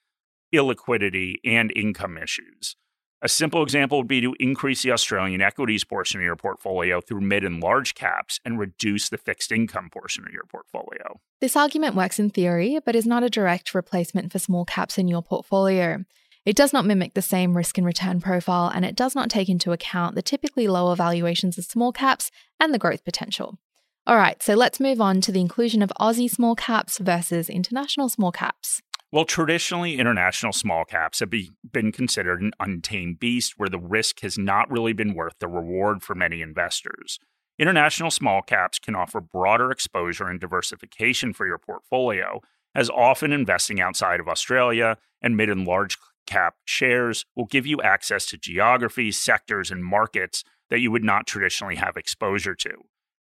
illiquidity, 0.55 1.37
and 1.43 1.73
income 1.75 2.19
issues, 2.19 2.77
a 3.23 3.29
simple 3.29 3.63
example 3.63 3.97
would 3.97 4.07
be 4.07 4.21
to 4.21 4.37
increase 4.39 4.83
the 4.83 4.93
Australian 4.93 5.41
equities 5.41 5.85
portion 5.85 6.21
of 6.21 6.25
your 6.25 6.37
portfolio 6.37 7.01
through 7.01 7.23
mid 7.23 7.43
and 7.43 7.63
large 7.63 7.95
caps 7.95 8.39
and 8.45 8.59
reduce 8.59 9.09
the 9.09 9.17
fixed 9.17 9.51
income 9.51 9.89
portion 9.89 10.27
of 10.27 10.33
your 10.35 10.45
portfolio. 10.45 11.21
This 11.41 11.57
argument 11.57 11.95
works 11.95 12.19
in 12.19 12.29
theory, 12.29 12.81
but 12.85 12.95
is 12.95 13.07
not 13.07 13.23
a 13.23 13.31
direct 13.31 13.75
replacement 13.75 14.31
for 14.31 14.39
small 14.39 14.67
caps 14.67 14.99
in 14.99 15.09
your 15.09 15.23
portfolio. 15.23 16.05
It 16.47 16.57
does 16.57 16.73
not 16.73 16.87
mimic 16.87 17.15
the 17.15 17.23
same 17.23 17.57
risk 17.57 17.77
and 17.77 17.87
return 17.87 18.21
profile, 18.21 18.71
and 18.75 18.85
it 18.85 18.97
does 18.97 19.15
not 19.15 19.29
take 19.29 19.49
into 19.49 19.73
account 19.73 20.15
the 20.15 20.23
typically 20.23 20.69
lower 20.69 20.97
valuations 20.97 21.59
of 21.59 21.65
small 21.65 21.93
caps 21.93 22.31
and 22.59 22.73
the 22.73 22.79
growth 22.79 23.05
potential. 23.05 23.59
All 24.07 24.17
right, 24.17 24.43
so 24.43 24.55
let's 24.55 24.81
move 24.81 25.01
on 25.01 25.21
to 25.21 25.33
the 25.33 25.41
inclusion 25.41 25.83
of 25.83 25.93
Aussie 26.01 26.31
small 26.31 26.55
caps 26.57 26.99
versus 26.99 27.51
international 27.51 28.09
small 28.09 28.33
caps. 28.33 28.81
Well, 29.13 29.27
traditionally, 29.27 29.99
international 29.99 30.53
small 30.53 30.85
caps 30.85 31.21
have 31.21 31.31
be, 31.31 31.51
been 31.71 31.93
considered 31.93 32.41
an 32.41 32.53
untamed 32.59 33.21
beast 33.21 33.55
where 33.57 33.69
the 33.69 33.79
risk 33.79 34.21
has 34.21 34.39
not 34.39 34.71
really 34.71 34.93
been 34.93 35.15
worth 35.15 35.35
the 35.41 35.49
reward 35.49 36.03
for 36.03 36.15
many 36.15 36.41
investors. 36.41 37.19
International 37.59 38.11
small 38.11 38.41
caps 38.41 38.79
can 38.79 38.95
offer 38.95 39.21
broader 39.21 39.71
exposure 39.71 40.29
and 40.29 40.41
diversification 40.41 41.35
for 41.35 41.47
your 41.47 41.59
portfolio, 41.59 42.41
as 42.75 42.89
often 42.89 43.33
investing 43.33 43.81
outside 43.81 44.21
of 44.21 44.29
Australia 44.29 44.97
and 45.21 45.37
mid 45.37 45.51
and 45.51 45.67
large 45.67 45.99
cap 46.27 46.55
shares 46.65 47.25
will 47.35 47.47
give 47.47 47.67
you 47.67 47.81
access 47.83 48.27
to 48.27 48.39
geographies, 48.39 49.19
sectors, 49.19 49.71
and 49.71 49.85
markets 49.85 50.45
that 50.71 50.81
you 50.81 50.91
would 50.91 51.05
not 51.05 51.27
traditionally 51.27 51.77
have 51.77 51.97
exposure 51.97 52.55
to. 52.55 52.71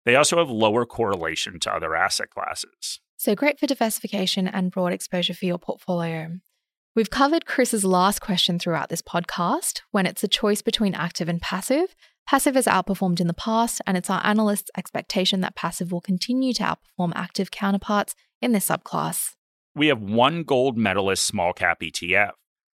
They 0.05 0.15
also 0.15 0.37
have 0.37 0.49
lower 0.49 0.85
correlation 0.85 1.59
to 1.61 1.73
other 1.73 1.95
asset 1.95 2.29
classes. 2.29 2.99
So 3.17 3.35
great 3.35 3.59
for 3.59 3.67
diversification 3.67 4.47
and 4.47 4.71
broad 4.71 4.93
exposure 4.93 5.33
for 5.33 5.45
your 5.45 5.57
portfolio. 5.57 6.39
We've 6.95 7.09
covered 7.09 7.45
Chris's 7.45 7.83
last 7.83 8.21
question 8.21 8.57
throughout 8.57 8.89
this 8.89 9.01
podcast 9.01 9.81
when 9.91 10.05
it's 10.05 10.23
a 10.23 10.27
choice 10.27 10.61
between 10.61 10.95
active 10.95 11.29
and 11.29 11.41
passive. 11.41 11.95
Passive 12.27 12.55
has 12.55 12.65
outperformed 12.65 13.19
in 13.19 13.27
the 13.27 13.33
past, 13.33 13.81
and 13.85 13.95
it's 13.95 14.09
our 14.09 14.21
analysts' 14.25 14.71
expectation 14.77 15.41
that 15.41 15.55
passive 15.55 15.91
will 15.91 16.01
continue 16.01 16.53
to 16.53 16.63
outperform 16.63 17.11
active 17.15 17.51
counterparts 17.51 18.15
in 18.41 18.51
this 18.51 18.67
subclass. 18.67 19.35
We 19.75 19.87
have 19.87 20.01
one 20.01 20.43
gold 20.43 20.77
medalist 20.77 21.25
small 21.25 21.53
cap 21.53 21.81
ETF, 21.81 22.31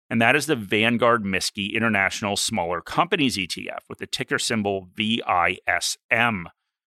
and 0.10 0.22
that 0.22 0.36
is 0.36 0.46
the 0.46 0.56
Vanguard 0.56 1.24
MSCI 1.24 1.74
International 1.74 2.38
Smaller 2.38 2.82
Companies 2.82 3.38
ETF 3.38 3.80
with 3.90 4.00
the 4.00 4.08
ticker 4.08 4.40
symbol 4.40 4.88
VISM. 4.96 6.48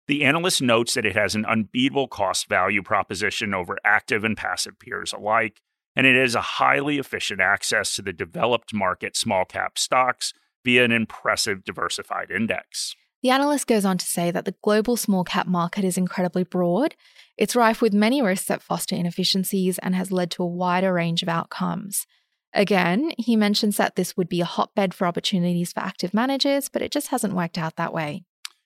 The 0.08 0.24
analyst 0.24 0.62
notes 0.62 0.96
that 0.96 1.06
it 1.06 1.16
has 1.16 1.36
an 1.36 1.46
unbeatable 1.46 2.08
cost 2.08 2.48
value 2.50 2.82
proposition 2.82 3.54
over 3.54 3.78
active 3.84 4.24
and 4.24 4.36
passive 4.36 4.80
peers 4.80 5.14
alike, 5.14 5.62
and 5.96 6.08
it 6.08 6.16
has 6.16 6.36
a 6.36 6.42
highly 6.42 6.98
efficient 6.98 7.42
access 7.42 7.96
to 7.96 8.02
the 8.02 8.14
developed 8.14 8.74
market 8.74 9.16
small 9.16 9.46
cap 9.46 9.78
stocks 9.78 10.34
via 10.64 10.84
an 10.84 10.92
impressive 10.92 11.64
diversified 11.64 12.32
index. 12.32 12.96
The 13.22 13.32
analyst 13.32 13.68
goes 13.68 13.86
on 13.86 13.98
to 13.98 14.06
say 14.06 14.32
that 14.32 14.46
the 14.46 14.56
global 14.64 14.96
small 14.96 15.24
cap 15.24 15.46
market 15.46 15.84
is 15.84 15.98
incredibly 15.98 16.44
broad. 16.44 16.96
It's 17.38 17.56
rife 17.56 17.82
with 17.82 17.94
many 17.94 18.22
risks 18.22 18.48
that 18.48 18.62
foster 18.62 18.96
inefficiencies 18.96 19.78
and 19.80 19.94
has 19.94 20.12
led 20.12 20.32
to 20.32 20.44
a 20.44 20.48
wider 20.48 20.94
range 20.94 21.22
of 21.22 21.30
outcomes. 21.30 22.08
Again, 22.54 23.12
he 23.18 23.36
mentions 23.36 23.78
that 23.78 23.96
this 23.96 24.18
would 24.18 24.30
be 24.30 24.42
a 24.42 24.46
hotbed 24.46 24.94
for 24.94 25.06
opportunities 25.06 25.72
for 25.72 25.82
active 25.82 26.14
managers, 26.14 26.68
but 26.70 26.82
it 26.82 26.92
just 26.92 27.10
hasn't 27.10 27.36
worked 27.36 27.58
out 27.58 27.76
that 27.76 27.94
way. 27.94 28.24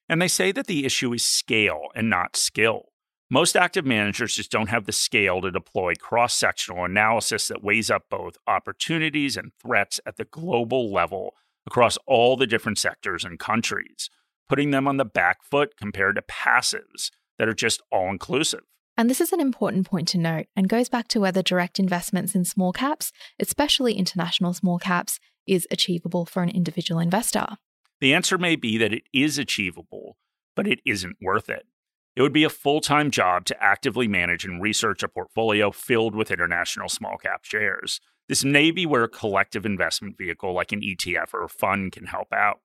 And 0.08 0.22
they 0.22 0.28
say 0.28 0.52
that 0.52 0.68
the 0.68 0.86
issue 0.86 1.14
is 1.14 1.26
scale 1.26 1.88
and 1.96 2.10
not 2.10 2.36
skill. 2.36 2.90
Most 3.30 3.56
active 3.56 3.86
managers 3.86 4.36
just 4.36 4.52
don't 4.52 4.70
have 4.70 4.86
the 4.86 4.92
scale 4.92 5.42
to 5.42 5.50
deploy 5.50 5.96
cross 5.96 6.36
sectional 6.36 6.86
analysis 6.86 7.48
that 7.48 7.64
weighs 7.64 7.90
up 7.90 8.04
both 8.10 8.38
opportunities 8.48 9.36
and 9.36 9.52
threats 9.62 10.00
at 10.06 10.18
the 10.18 10.26
global 10.26 10.94
level 10.94 11.34
across 11.66 11.98
all 12.06 12.38
the 12.38 12.48
different 12.48 12.78
sectors 12.78 13.26
and 13.26 13.40
countries, 13.40 14.10
putting 14.48 14.72
them 14.72 14.88
on 14.88 14.98
the 14.98 15.06
back 15.06 15.44
foot 15.44 15.76
compared 15.78 16.16
to 16.16 16.22
passives 16.22 17.10
that 17.40 17.48
are 17.48 17.54
just 17.54 17.82
all 17.92 18.10
inclusive. 18.10 18.64
And 18.96 19.10
this 19.10 19.22
is 19.22 19.34
an 19.34 19.40
important 19.40 19.88
point 19.88 20.08
to 20.10 20.20
note 20.20 20.46
and 20.56 20.70
goes 20.70 20.88
back 20.88 21.08
to 21.10 21.20
whether 21.20 21.42
direct 21.42 21.80
investments 21.80 22.36
in 22.36 22.46
small 22.46 22.72
caps, 22.72 23.12
especially 23.40 23.94
international 23.94 24.54
small 24.54 24.78
caps, 24.78 25.20
is 25.48 25.68
achievable 25.72 26.26
for 26.26 26.44
an 26.44 26.50
individual 26.50 27.00
investor. 27.00 27.48
The 28.02 28.14
answer 28.14 28.38
may 28.38 28.56
be 28.56 28.78
that 28.78 28.94
it 28.94 29.04
is 29.12 29.38
achievable, 29.38 30.18
but 30.56 30.68
it 30.68 30.80
isn't 30.86 31.18
worth 31.22 31.50
it. 31.50 31.66
It 32.16 32.22
would 32.22 32.34
be 32.34 32.44
a 32.44 32.50
full 32.50 32.82
time 32.82 33.10
job 33.10 33.46
to 33.46 33.64
actively 33.64 34.08
manage 34.08 34.46
and 34.46 34.62
research 34.62 35.02
a 35.02 35.08
portfolio 35.08 35.72
filled 35.72 36.14
with 36.14 36.30
international 36.30 36.90
small 36.90 37.18
cap 37.18 37.44
shares. 37.44 38.00
This 38.30 38.46
may 38.46 38.72
be 38.72 38.86
where 38.86 39.04
a 39.04 39.10
collective 39.10 39.66
investment 39.66 40.18
vehicle 40.18 40.54
like 40.54 40.72
an 40.72 40.82
ETF 40.82 41.34
or 41.34 41.44
a 41.44 41.50
fund 41.50 41.92
can 41.92 42.06
help 42.06 42.32
out. 42.32 42.60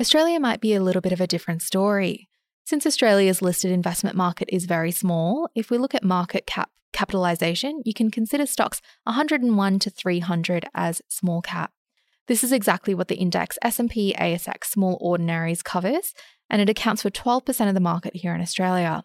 Australia 0.00 0.40
might 0.40 0.60
be 0.60 0.74
a 0.74 0.82
little 0.82 1.02
bit 1.02 1.12
of 1.12 1.20
a 1.20 1.26
different 1.26 1.62
story. 1.62 2.28
Since 2.66 2.86
Australia's 2.86 3.42
listed 3.42 3.70
investment 3.70 4.16
market 4.16 4.48
is 4.50 4.64
very 4.64 4.90
small, 4.90 5.50
if 5.54 5.70
we 5.70 5.76
look 5.76 5.94
at 5.94 6.02
market 6.02 6.46
cap 6.46 6.70
capitalization, 6.94 7.82
you 7.84 7.92
can 7.92 8.10
consider 8.10 8.46
stocks 8.46 8.80
101 9.02 9.78
to 9.80 9.90
300 9.90 10.64
as 10.74 11.02
small 11.08 11.42
cap. 11.42 11.72
This 12.26 12.42
is 12.42 12.52
exactly 12.52 12.94
what 12.94 13.08
the 13.08 13.16
index 13.16 13.58
S&P 13.60 14.14
ASX 14.18 14.64
Small 14.64 14.96
Ordinaries 15.00 15.62
covers, 15.62 16.14
and 16.48 16.62
it 16.62 16.70
accounts 16.70 17.02
for 17.02 17.10
12% 17.10 17.68
of 17.68 17.74
the 17.74 17.80
market 17.80 18.16
here 18.16 18.34
in 18.34 18.40
Australia. 18.40 19.04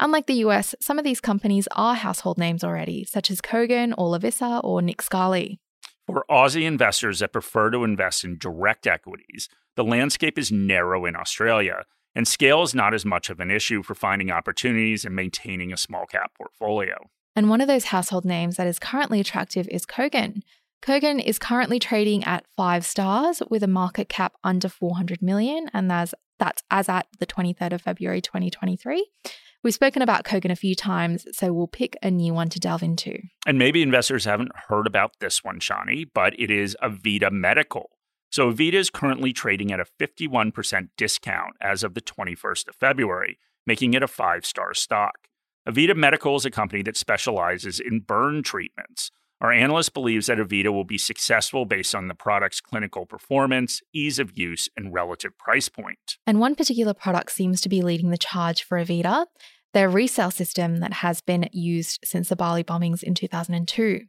Unlike 0.00 0.26
the 0.26 0.44
US, 0.46 0.74
some 0.80 0.98
of 0.98 1.04
these 1.04 1.20
companies 1.20 1.68
are 1.76 1.94
household 1.94 2.38
names 2.38 2.64
already, 2.64 3.04
such 3.04 3.30
as 3.30 3.40
Kogan 3.40 3.94
or 3.96 4.18
Lovisa 4.18 4.60
or 4.64 4.82
Nick 4.82 5.00
Scali. 5.00 5.60
For 6.06 6.24
Aussie 6.28 6.66
investors 6.66 7.20
that 7.20 7.32
prefer 7.32 7.70
to 7.70 7.84
invest 7.84 8.24
in 8.24 8.38
direct 8.38 8.86
equities, 8.86 9.48
the 9.76 9.84
landscape 9.84 10.38
is 10.38 10.50
narrow 10.50 11.04
in 11.04 11.14
Australia, 11.14 11.84
and 12.16 12.26
scale 12.26 12.62
is 12.62 12.74
not 12.74 12.94
as 12.94 13.04
much 13.04 13.30
of 13.30 13.38
an 13.38 13.52
issue 13.52 13.84
for 13.84 13.94
finding 13.94 14.32
opportunities 14.32 15.04
and 15.04 15.14
maintaining 15.14 15.72
a 15.72 15.76
small 15.76 16.06
cap 16.06 16.32
portfolio. 16.36 16.96
And 17.36 17.48
one 17.48 17.60
of 17.60 17.68
those 17.68 17.84
household 17.84 18.24
names 18.24 18.56
that 18.56 18.66
is 18.66 18.80
currently 18.80 19.20
attractive 19.20 19.68
is 19.68 19.86
Kogan, 19.86 20.40
Kogan 20.82 21.22
is 21.22 21.38
currently 21.38 21.78
trading 21.78 22.22
at 22.24 22.46
five 22.56 22.86
stars 22.86 23.42
with 23.50 23.62
a 23.62 23.68
market 23.68 24.08
cap 24.08 24.34
under 24.44 24.68
400 24.68 25.20
million, 25.20 25.68
and 25.74 25.90
that's, 25.90 26.14
that's 26.38 26.62
as 26.70 26.88
at 26.88 27.06
the 27.18 27.26
23rd 27.26 27.72
of 27.72 27.82
February 27.82 28.20
2023. 28.20 29.04
We've 29.64 29.74
spoken 29.74 30.00
about 30.00 30.24
Kogan 30.24 30.52
a 30.52 30.56
few 30.56 30.76
times, 30.76 31.26
so 31.32 31.52
we'll 31.52 31.66
pick 31.66 31.96
a 32.02 32.10
new 32.10 32.32
one 32.32 32.48
to 32.50 32.60
delve 32.60 32.84
into. 32.84 33.18
And 33.46 33.58
maybe 33.58 33.82
investors 33.82 34.24
haven't 34.24 34.52
heard 34.68 34.86
about 34.86 35.12
this 35.18 35.42
one, 35.42 35.58
Shani, 35.58 36.04
but 36.14 36.38
it 36.38 36.50
is 36.50 36.76
Avita 36.80 37.32
Medical. 37.32 37.90
So 38.30 38.52
Avita 38.52 38.74
is 38.74 38.90
currently 38.90 39.32
trading 39.32 39.72
at 39.72 39.80
a 39.80 39.86
51% 40.00 40.88
discount 40.96 41.54
as 41.60 41.82
of 41.82 41.94
the 41.94 42.00
21st 42.00 42.68
of 42.68 42.76
February, 42.76 43.38
making 43.66 43.94
it 43.94 44.02
a 44.02 44.08
five 44.08 44.44
star 44.44 44.74
stock. 44.74 45.28
Avita 45.68 45.96
Medical 45.96 46.36
is 46.36 46.44
a 46.44 46.50
company 46.50 46.82
that 46.82 46.96
specializes 46.96 47.80
in 47.80 48.00
burn 48.00 48.42
treatments. 48.42 49.10
Our 49.40 49.52
analyst 49.52 49.92
believes 49.92 50.28
that 50.28 50.38
Avita 50.38 50.72
will 50.72 50.84
be 50.84 50.96
successful 50.96 51.66
based 51.66 51.94
on 51.94 52.08
the 52.08 52.14
product's 52.14 52.60
clinical 52.60 53.04
performance, 53.04 53.82
ease 53.92 54.18
of 54.18 54.38
use, 54.38 54.68
and 54.76 54.94
relative 54.94 55.36
price 55.36 55.68
point. 55.68 56.16
And 56.26 56.40
one 56.40 56.54
particular 56.54 56.94
product 56.94 57.32
seems 57.32 57.60
to 57.60 57.68
be 57.68 57.82
leading 57.82 58.10
the 58.10 58.16
charge 58.16 58.62
for 58.62 58.82
Avita 58.82 59.26
their 59.76 59.90
RECELL 59.90 60.30
system 60.30 60.78
that 60.78 60.94
has 60.94 61.20
been 61.20 61.50
used 61.52 62.00
since 62.02 62.30
the 62.30 62.36
Bali 62.36 62.64
bombings 62.64 63.02
in 63.02 63.14
2002. 63.14 64.06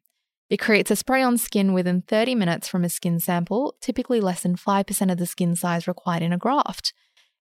It 0.49 0.57
creates 0.57 0.91
a 0.91 0.95
spray 0.95 1.21
on 1.21 1.37
skin 1.37 1.73
within 1.73 2.03
30 2.03 2.35
minutes 2.35 2.67
from 2.67 2.85
a 2.85 2.89
skin 2.89 3.19
sample, 3.19 3.75
typically 3.81 4.21
less 4.21 4.43
than 4.43 4.55
5% 4.55 5.11
of 5.11 5.17
the 5.17 5.25
skin 5.25 5.55
size 5.55 5.87
required 5.87 6.23
in 6.23 6.31
a 6.31 6.37
graft. 6.37 6.93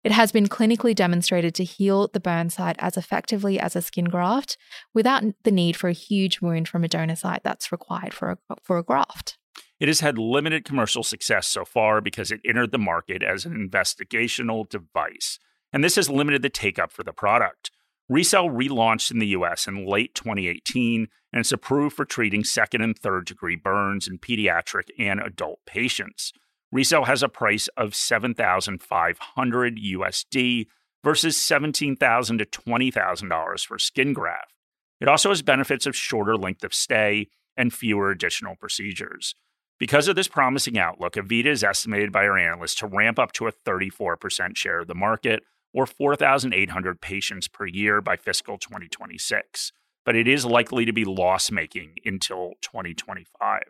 It 0.03 0.12
has 0.12 0.33
been 0.33 0.49
clinically 0.49 0.95
demonstrated 0.95 1.55
to 1.57 1.64
heal 1.64 2.09
the 2.09 2.21
burn 2.21 2.51
site 2.51 2.77
as 2.79 2.97
effectively 2.97 3.59
as 3.59 3.75
a 3.75 3.83
skin 3.83 4.05
graft 4.07 4.57
without 4.95 5.25
the 5.45 5.51
need 5.51 5.77
for 5.77 5.88
a 5.88 5.92
huge 5.92 6.40
wound 6.40 6.69
from 6.69 6.85
a 6.85 6.88
donor 6.88 7.16
site 7.16 7.42
that's 7.42 7.73
required 7.73 8.14
for 8.14 8.33
a, 8.33 8.38
for 8.62 8.79
a 8.79 8.83
graft. 8.85 9.38
It 9.79 9.88
has 9.88 10.01
had 10.01 10.19
limited 10.19 10.64
commercial 10.64 11.03
success 11.03 11.47
so 11.47 11.64
far 11.64 12.01
because 12.01 12.31
it 12.31 12.40
entered 12.45 12.73
the 12.73 12.79
market 12.79 13.23
as 13.23 13.45
an 13.45 13.55
investigational 13.55 14.69
device, 14.69 15.38
and 15.73 15.83
this 15.83 15.97
has 15.97 16.09
limited 16.09 16.42
the 16.42 16.51
take 16.51 16.79
up 16.79 16.92
for 16.92 17.03
the 17.03 17.12
product. 17.12 17.71
RECELL 18.09 18.51
relaunched 18.51 19.11
in 19.11 19.19
the 19.19 19.29
US 19.29 19.66
in 19.66 19.85
late 19.85 20.14
2018, 20.14 21.09
and 21.33 21.40
it's 21.40 21.51
approved 21.53 21.97
for 21.97 22.05
treating 22.05 22.45
second 22.45 22.83
and 22.83 22.97
third 22.97 23.27
degree 23.27 23.57
burns 23.57 24.07
in 24.07 24.19
pediatric 24.19 24.88
and 24.99 25.21
adult 25.21 25.59
patients. 25.66 26.33
RECELL 26.73 27.07
has 27.07 27.23
a 27.23 27.29
price 27.29 27.69
of 27.77 27.95
7,500 27.95 29.77
USD 29.77 30.66
versus 31.03 31.37
17,000 31.37 32.38
to 32.38 32.45
$20,000 32.45 33.66
for 33.66 33.79
skin 33.79 34.12
graft. 34.12 34.53
It 35.01 35.09
also 35.09 35.29
has 35.31 35.42
benefits 35.42 35.87
of 35.87 35.97
shorter 35.97 36.37
length 36.37 36.64
of 36.64 36.75
stay 36.75 37.29
and 37.57 37.73
fewer 37.73 38.11
additional 38.11 38.55
procedures. 38.57 39.35
Because 39.79 40.09
of 40.09 40.16
this 40.16 40.29
promising 40.29 40.79
outlook, 40.79 41.14
Avita 41.14 41.47
is 41.47 41.62
estimated 41.62 42.11
by 42.12 42.27
our 42.27 42.38
analysts 42.38 42.77
to 42.77 42.87
ramp 42.87 43.19
up 43.19 43.33
to 43.33 43.47
a 43.47 43.53
34% 43.53 44.57
share 44.57 44.81
of 44.81 44.87
the 44.87 44.95
market 44.95 45.42
or 45.77 45.85
4,800 45.85 47.03
patients 47.03 47.49
per 47.49 47.67
year 47.67 48.01
by 48.01 48.17
fiscal 48.17 48.57
2026. 48.57 49.73
But 50.07 50.17
it 50.17 50.27
is 50.27 50.47
likely 50.47 50.87
to 50.87 50.93
be 50.93 51.05
loss 51.05 51.51
making 51.51 51.97
until 52.05 52.55
2025. 52.62 53.61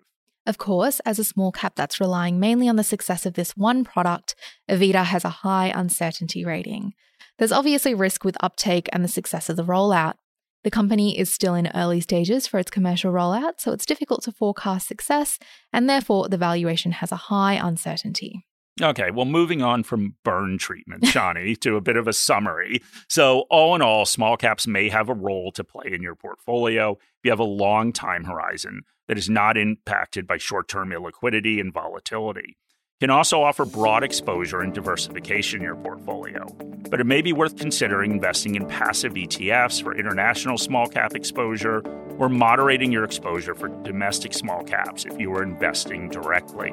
Of 0.47 0.59
course, 0.59 1.01
as 1.01 1.19
a 1.19 1.25
small 1.25 1.51
cap 1.51 1.75
that's 1.75 2.01
relying 2.01 2.39
mainly 2.39 2.69
on 2.69 2.77
the 2.77 2.85
success 2.85 3.27
of 3.27 3.35
this 3.35 3.57
one 3.57 3.83
product, 3.83 4.37
Avita 4.71 5.03
has 5.03 5.25
a 5.25 5.41
high 5.43 5.73
uncertainty 5.75 6.45
rating. 6.45 6.95
There's 7.39 7.51
obviously 7.51 7.93
risk 7.93 8.23
with 8.23 8.37
uptake 8.41 8.89
and 8.93 9.03
the 9.03 9.09
success 9.09 9.49
of 9.49 9.57
the 9.57 9.65
rollout. 9.65 10.15
The 10.63 10.71
company 10.71 11.19
is 11.19 11.35
still 11.35 11.57
in 11.57 11.71
early 11.75 12.01
stages 12.01 12.47
for 12.47 12.61
its 12.61 12.71
commercial 12.71 13.13
rollout, 13.13 13.55
so 13.59 13.73
it's 13.73 13.87
difficult 13.87 14.23
to 14.23 14.33
forecast 14.33 14.87
success, 14.87 15.41
and 15.73 15.91
therefore 15.91 16.29
the 16.29 16.39
valuation 16.39 16.93
has 16.93 17.11
a 17.11 17.17
high 17.17 17.55
uncertainty. 17.55 18.46
Okay, 18.83 19.11
well, 19.11 19.25
moving 19.25 19.63
on 19.63 19.85
from 19.85 20.17
burn 20.23 20.59
treatment, 20.59 21.03
Shani, 21.05 21.59
to 21.61 21.77
a 21.77 21.81
bit 21.81 21.97
of 21.97 22.07
a 22.07 22.13
summary. 22.13 22.83
So, 23.09 23.47
all 23.51 23.75
in 23.75 23.81
all, 23.81 24.05
small 24.05 24.37
caps 24.37 24.67
may 24.67 24.91
have 24.91 25.09
a 25.09 25.15
role 25.15 25.51
to 25.53 25.65
play 25.65 25.93
in 25.93 26.03
your 26.03 26.15
portfolio 26.15 26.93
if 26.93 27.25
you 27.25 27.31
have 27.31 27.41
a 27.41 27.45
long 27.45 27.93
time 27.93 28.25
horizon 28.25 28.83
that 29.09 29.17
is 29.17 29.31
not 29.31 29.57
impacted 29.57 30.27
by 30.27 30.37
short 30.37 30.69
term 30.69 30.91
illiquidity 30.91 31.59
and 31.59 31.73
volatility. 31.73 32.59
Can 33.01 33.11
also 33.11 33.43
offer 33.43 33.67
broad 33.67 34.03
exposure 34.03 34.61
and 34.61 34.73
diversification 34.73 35.61
in 35.61 35.65
your 35.65 35.77
portfolio, 35.77 36.47
but 36.91 36.99
it 36.99 37.05
may 37.05 37.21
be 37.21 37.33
worth 37.33 37.59
considering 37.59 38.13
investing 38.13 38.55
in 38.55 38.67
passive 38.67 39.13
ETFs 39.13 39.83
for 39.83 39.95
international 39.95 40.57
small 40.57 40.87
cap 40.87 41.15
exposure 41.15 41.83
or 42.19 42.31
moderating 42.31 42.91
your 42.91 43.05
exposure 43.05 43.55
for 43.55 43.69
domestic 43.83 44.33
small 44.33 44.65
caps 44.65 45.05
if 45.05 45.19
you 45.21 45.31
are 45.35 45.43
investing 45.43 46.09
directly. 46.09 46.73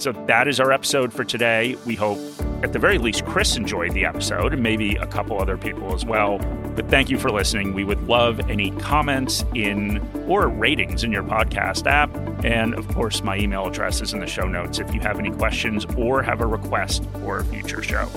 So 0.00 0.12
that 0.12 0.48
is 0.48 0.58
our 0.60 0.72
episode 0.72 1.12
for 1.12 1.24
today. 1.24 1.76
We 1.84 1.94
hope, 1.94 2.18
at 2.62 2.72
the 2.72 2.78
very 2.78 2.96
least, 2.96 3.26
Chris 3.26 3.58
enjoyed 3.58 3.92
the 3.92 4.06
episode 4.06 4.54
and 4.54 4.62
maybe 4.62 4.96
a 4.96 5.06
couple 5.06 5.38
other 5.38 5.58
people 5.58 5.94
as 5.94 6.06
well. 6.06 6.38
But 6.74 6.88
thank 6.88 7.10
you 7.10 7.18
for 7.18 7.30
listening. 7.30 7.74
We 7.74 7.84
would 7.84 8.02
love 8.04 8.40
any 8.48 8.70
comments 8.78 9.44
in 9.54 9.98
or 10.26 10.48
ratings 10.48 11.04
in 11.04 11.12
your 11.12 11.22
podcast 11.22 11.86
app. 11.86 12.16
And 12.42 12.74
of 12.76 12.88
course, 12.88 13.22
my 13.22 13.36
email 13.36 13.66
address 13.66 14.00
is 14.00 14.14
in 14.14 14.20
the 14.20 14.26
show 14.26 14.48
notes 14.48 14.78
if 14.78 14.94
you 14.94 15.00
have 15.00 15.18
any 15.18 15.32
questions 15.32 15.84
or 15.98 16.22
have 16.22 16.40
a 16.40 16.46
request 16.46 17.04
for 17.20 17.40
a 17.40 17.44
future 17.44 17.82
show. 17.82 18.08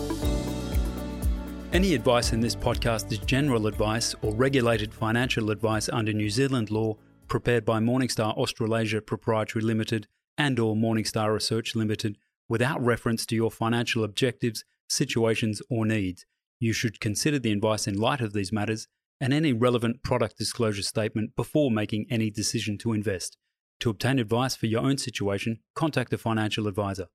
Any 1.74 1.96
advice 1.96 2.32
in 2.32 2.40
this 2.40 2.56
podcast 2.56 3.12
is 3.12 3.18
general 3.18 3.68
advice 3.68 4.16
or 4.22 4.34
regulated 4.34 4.94
financial 4.94 5.52
advice 5.52 5.90
under 5.90 6.14
New 6.14 6.30
Zealand 6.30 6.72
law 6.72 6.96
prepared 7.28 7.66
by 7.66 7.82
Morningstar 7.82 8.38
Australasia 8.38 9.02
Proprietary 9.02 9.66
Limited 9.66 10.08
and 10.38 10.60
or 10.60 10.76
Morningstar 10.76 11.34
Research 11.34 11.76
Limited 11.76 12.18
without 12.50 12.84
reference 12.84 13.26
to 13.26 13.36
your 13.36 13.52
financial 13.52 14.04
objectives, 14.04 14.64
situations 14.88 15.62
or 15.70 15.86
needs. 15.86 16.26
You 16.60 16.74
should 16.74 17.00
consider 17.00 17.40
the 17.40 17.52
advice 17.52 17.88
in 17.88 18.00
light 18.00 18.22
of 18.22 18.34
these 18.34 18.52
matters 18.52 18.88
and 19.20 19.34
any 19.34 19.54
relevant 19.54 20.04
product 20.04 20.38
disclosure 20.38 20.84
statement 20.84 21.36
before 21.36 21.72
making 21.72 22.06
any 22.10 22.30
decision 22.30 22.78
to 22.80 22.94
invest. 22.94 23.38
To 23.80 23.90
obtain 23.90 24.20
advice 24.20 24.56
for 24.56 24.68
your 24.68 24.82
own 24.82 24.98
situation, 24.98 25.60
contact 25.76 26.14
a 26.14 26.18
financial 26.18 26.68
advisor. 26.68 27.08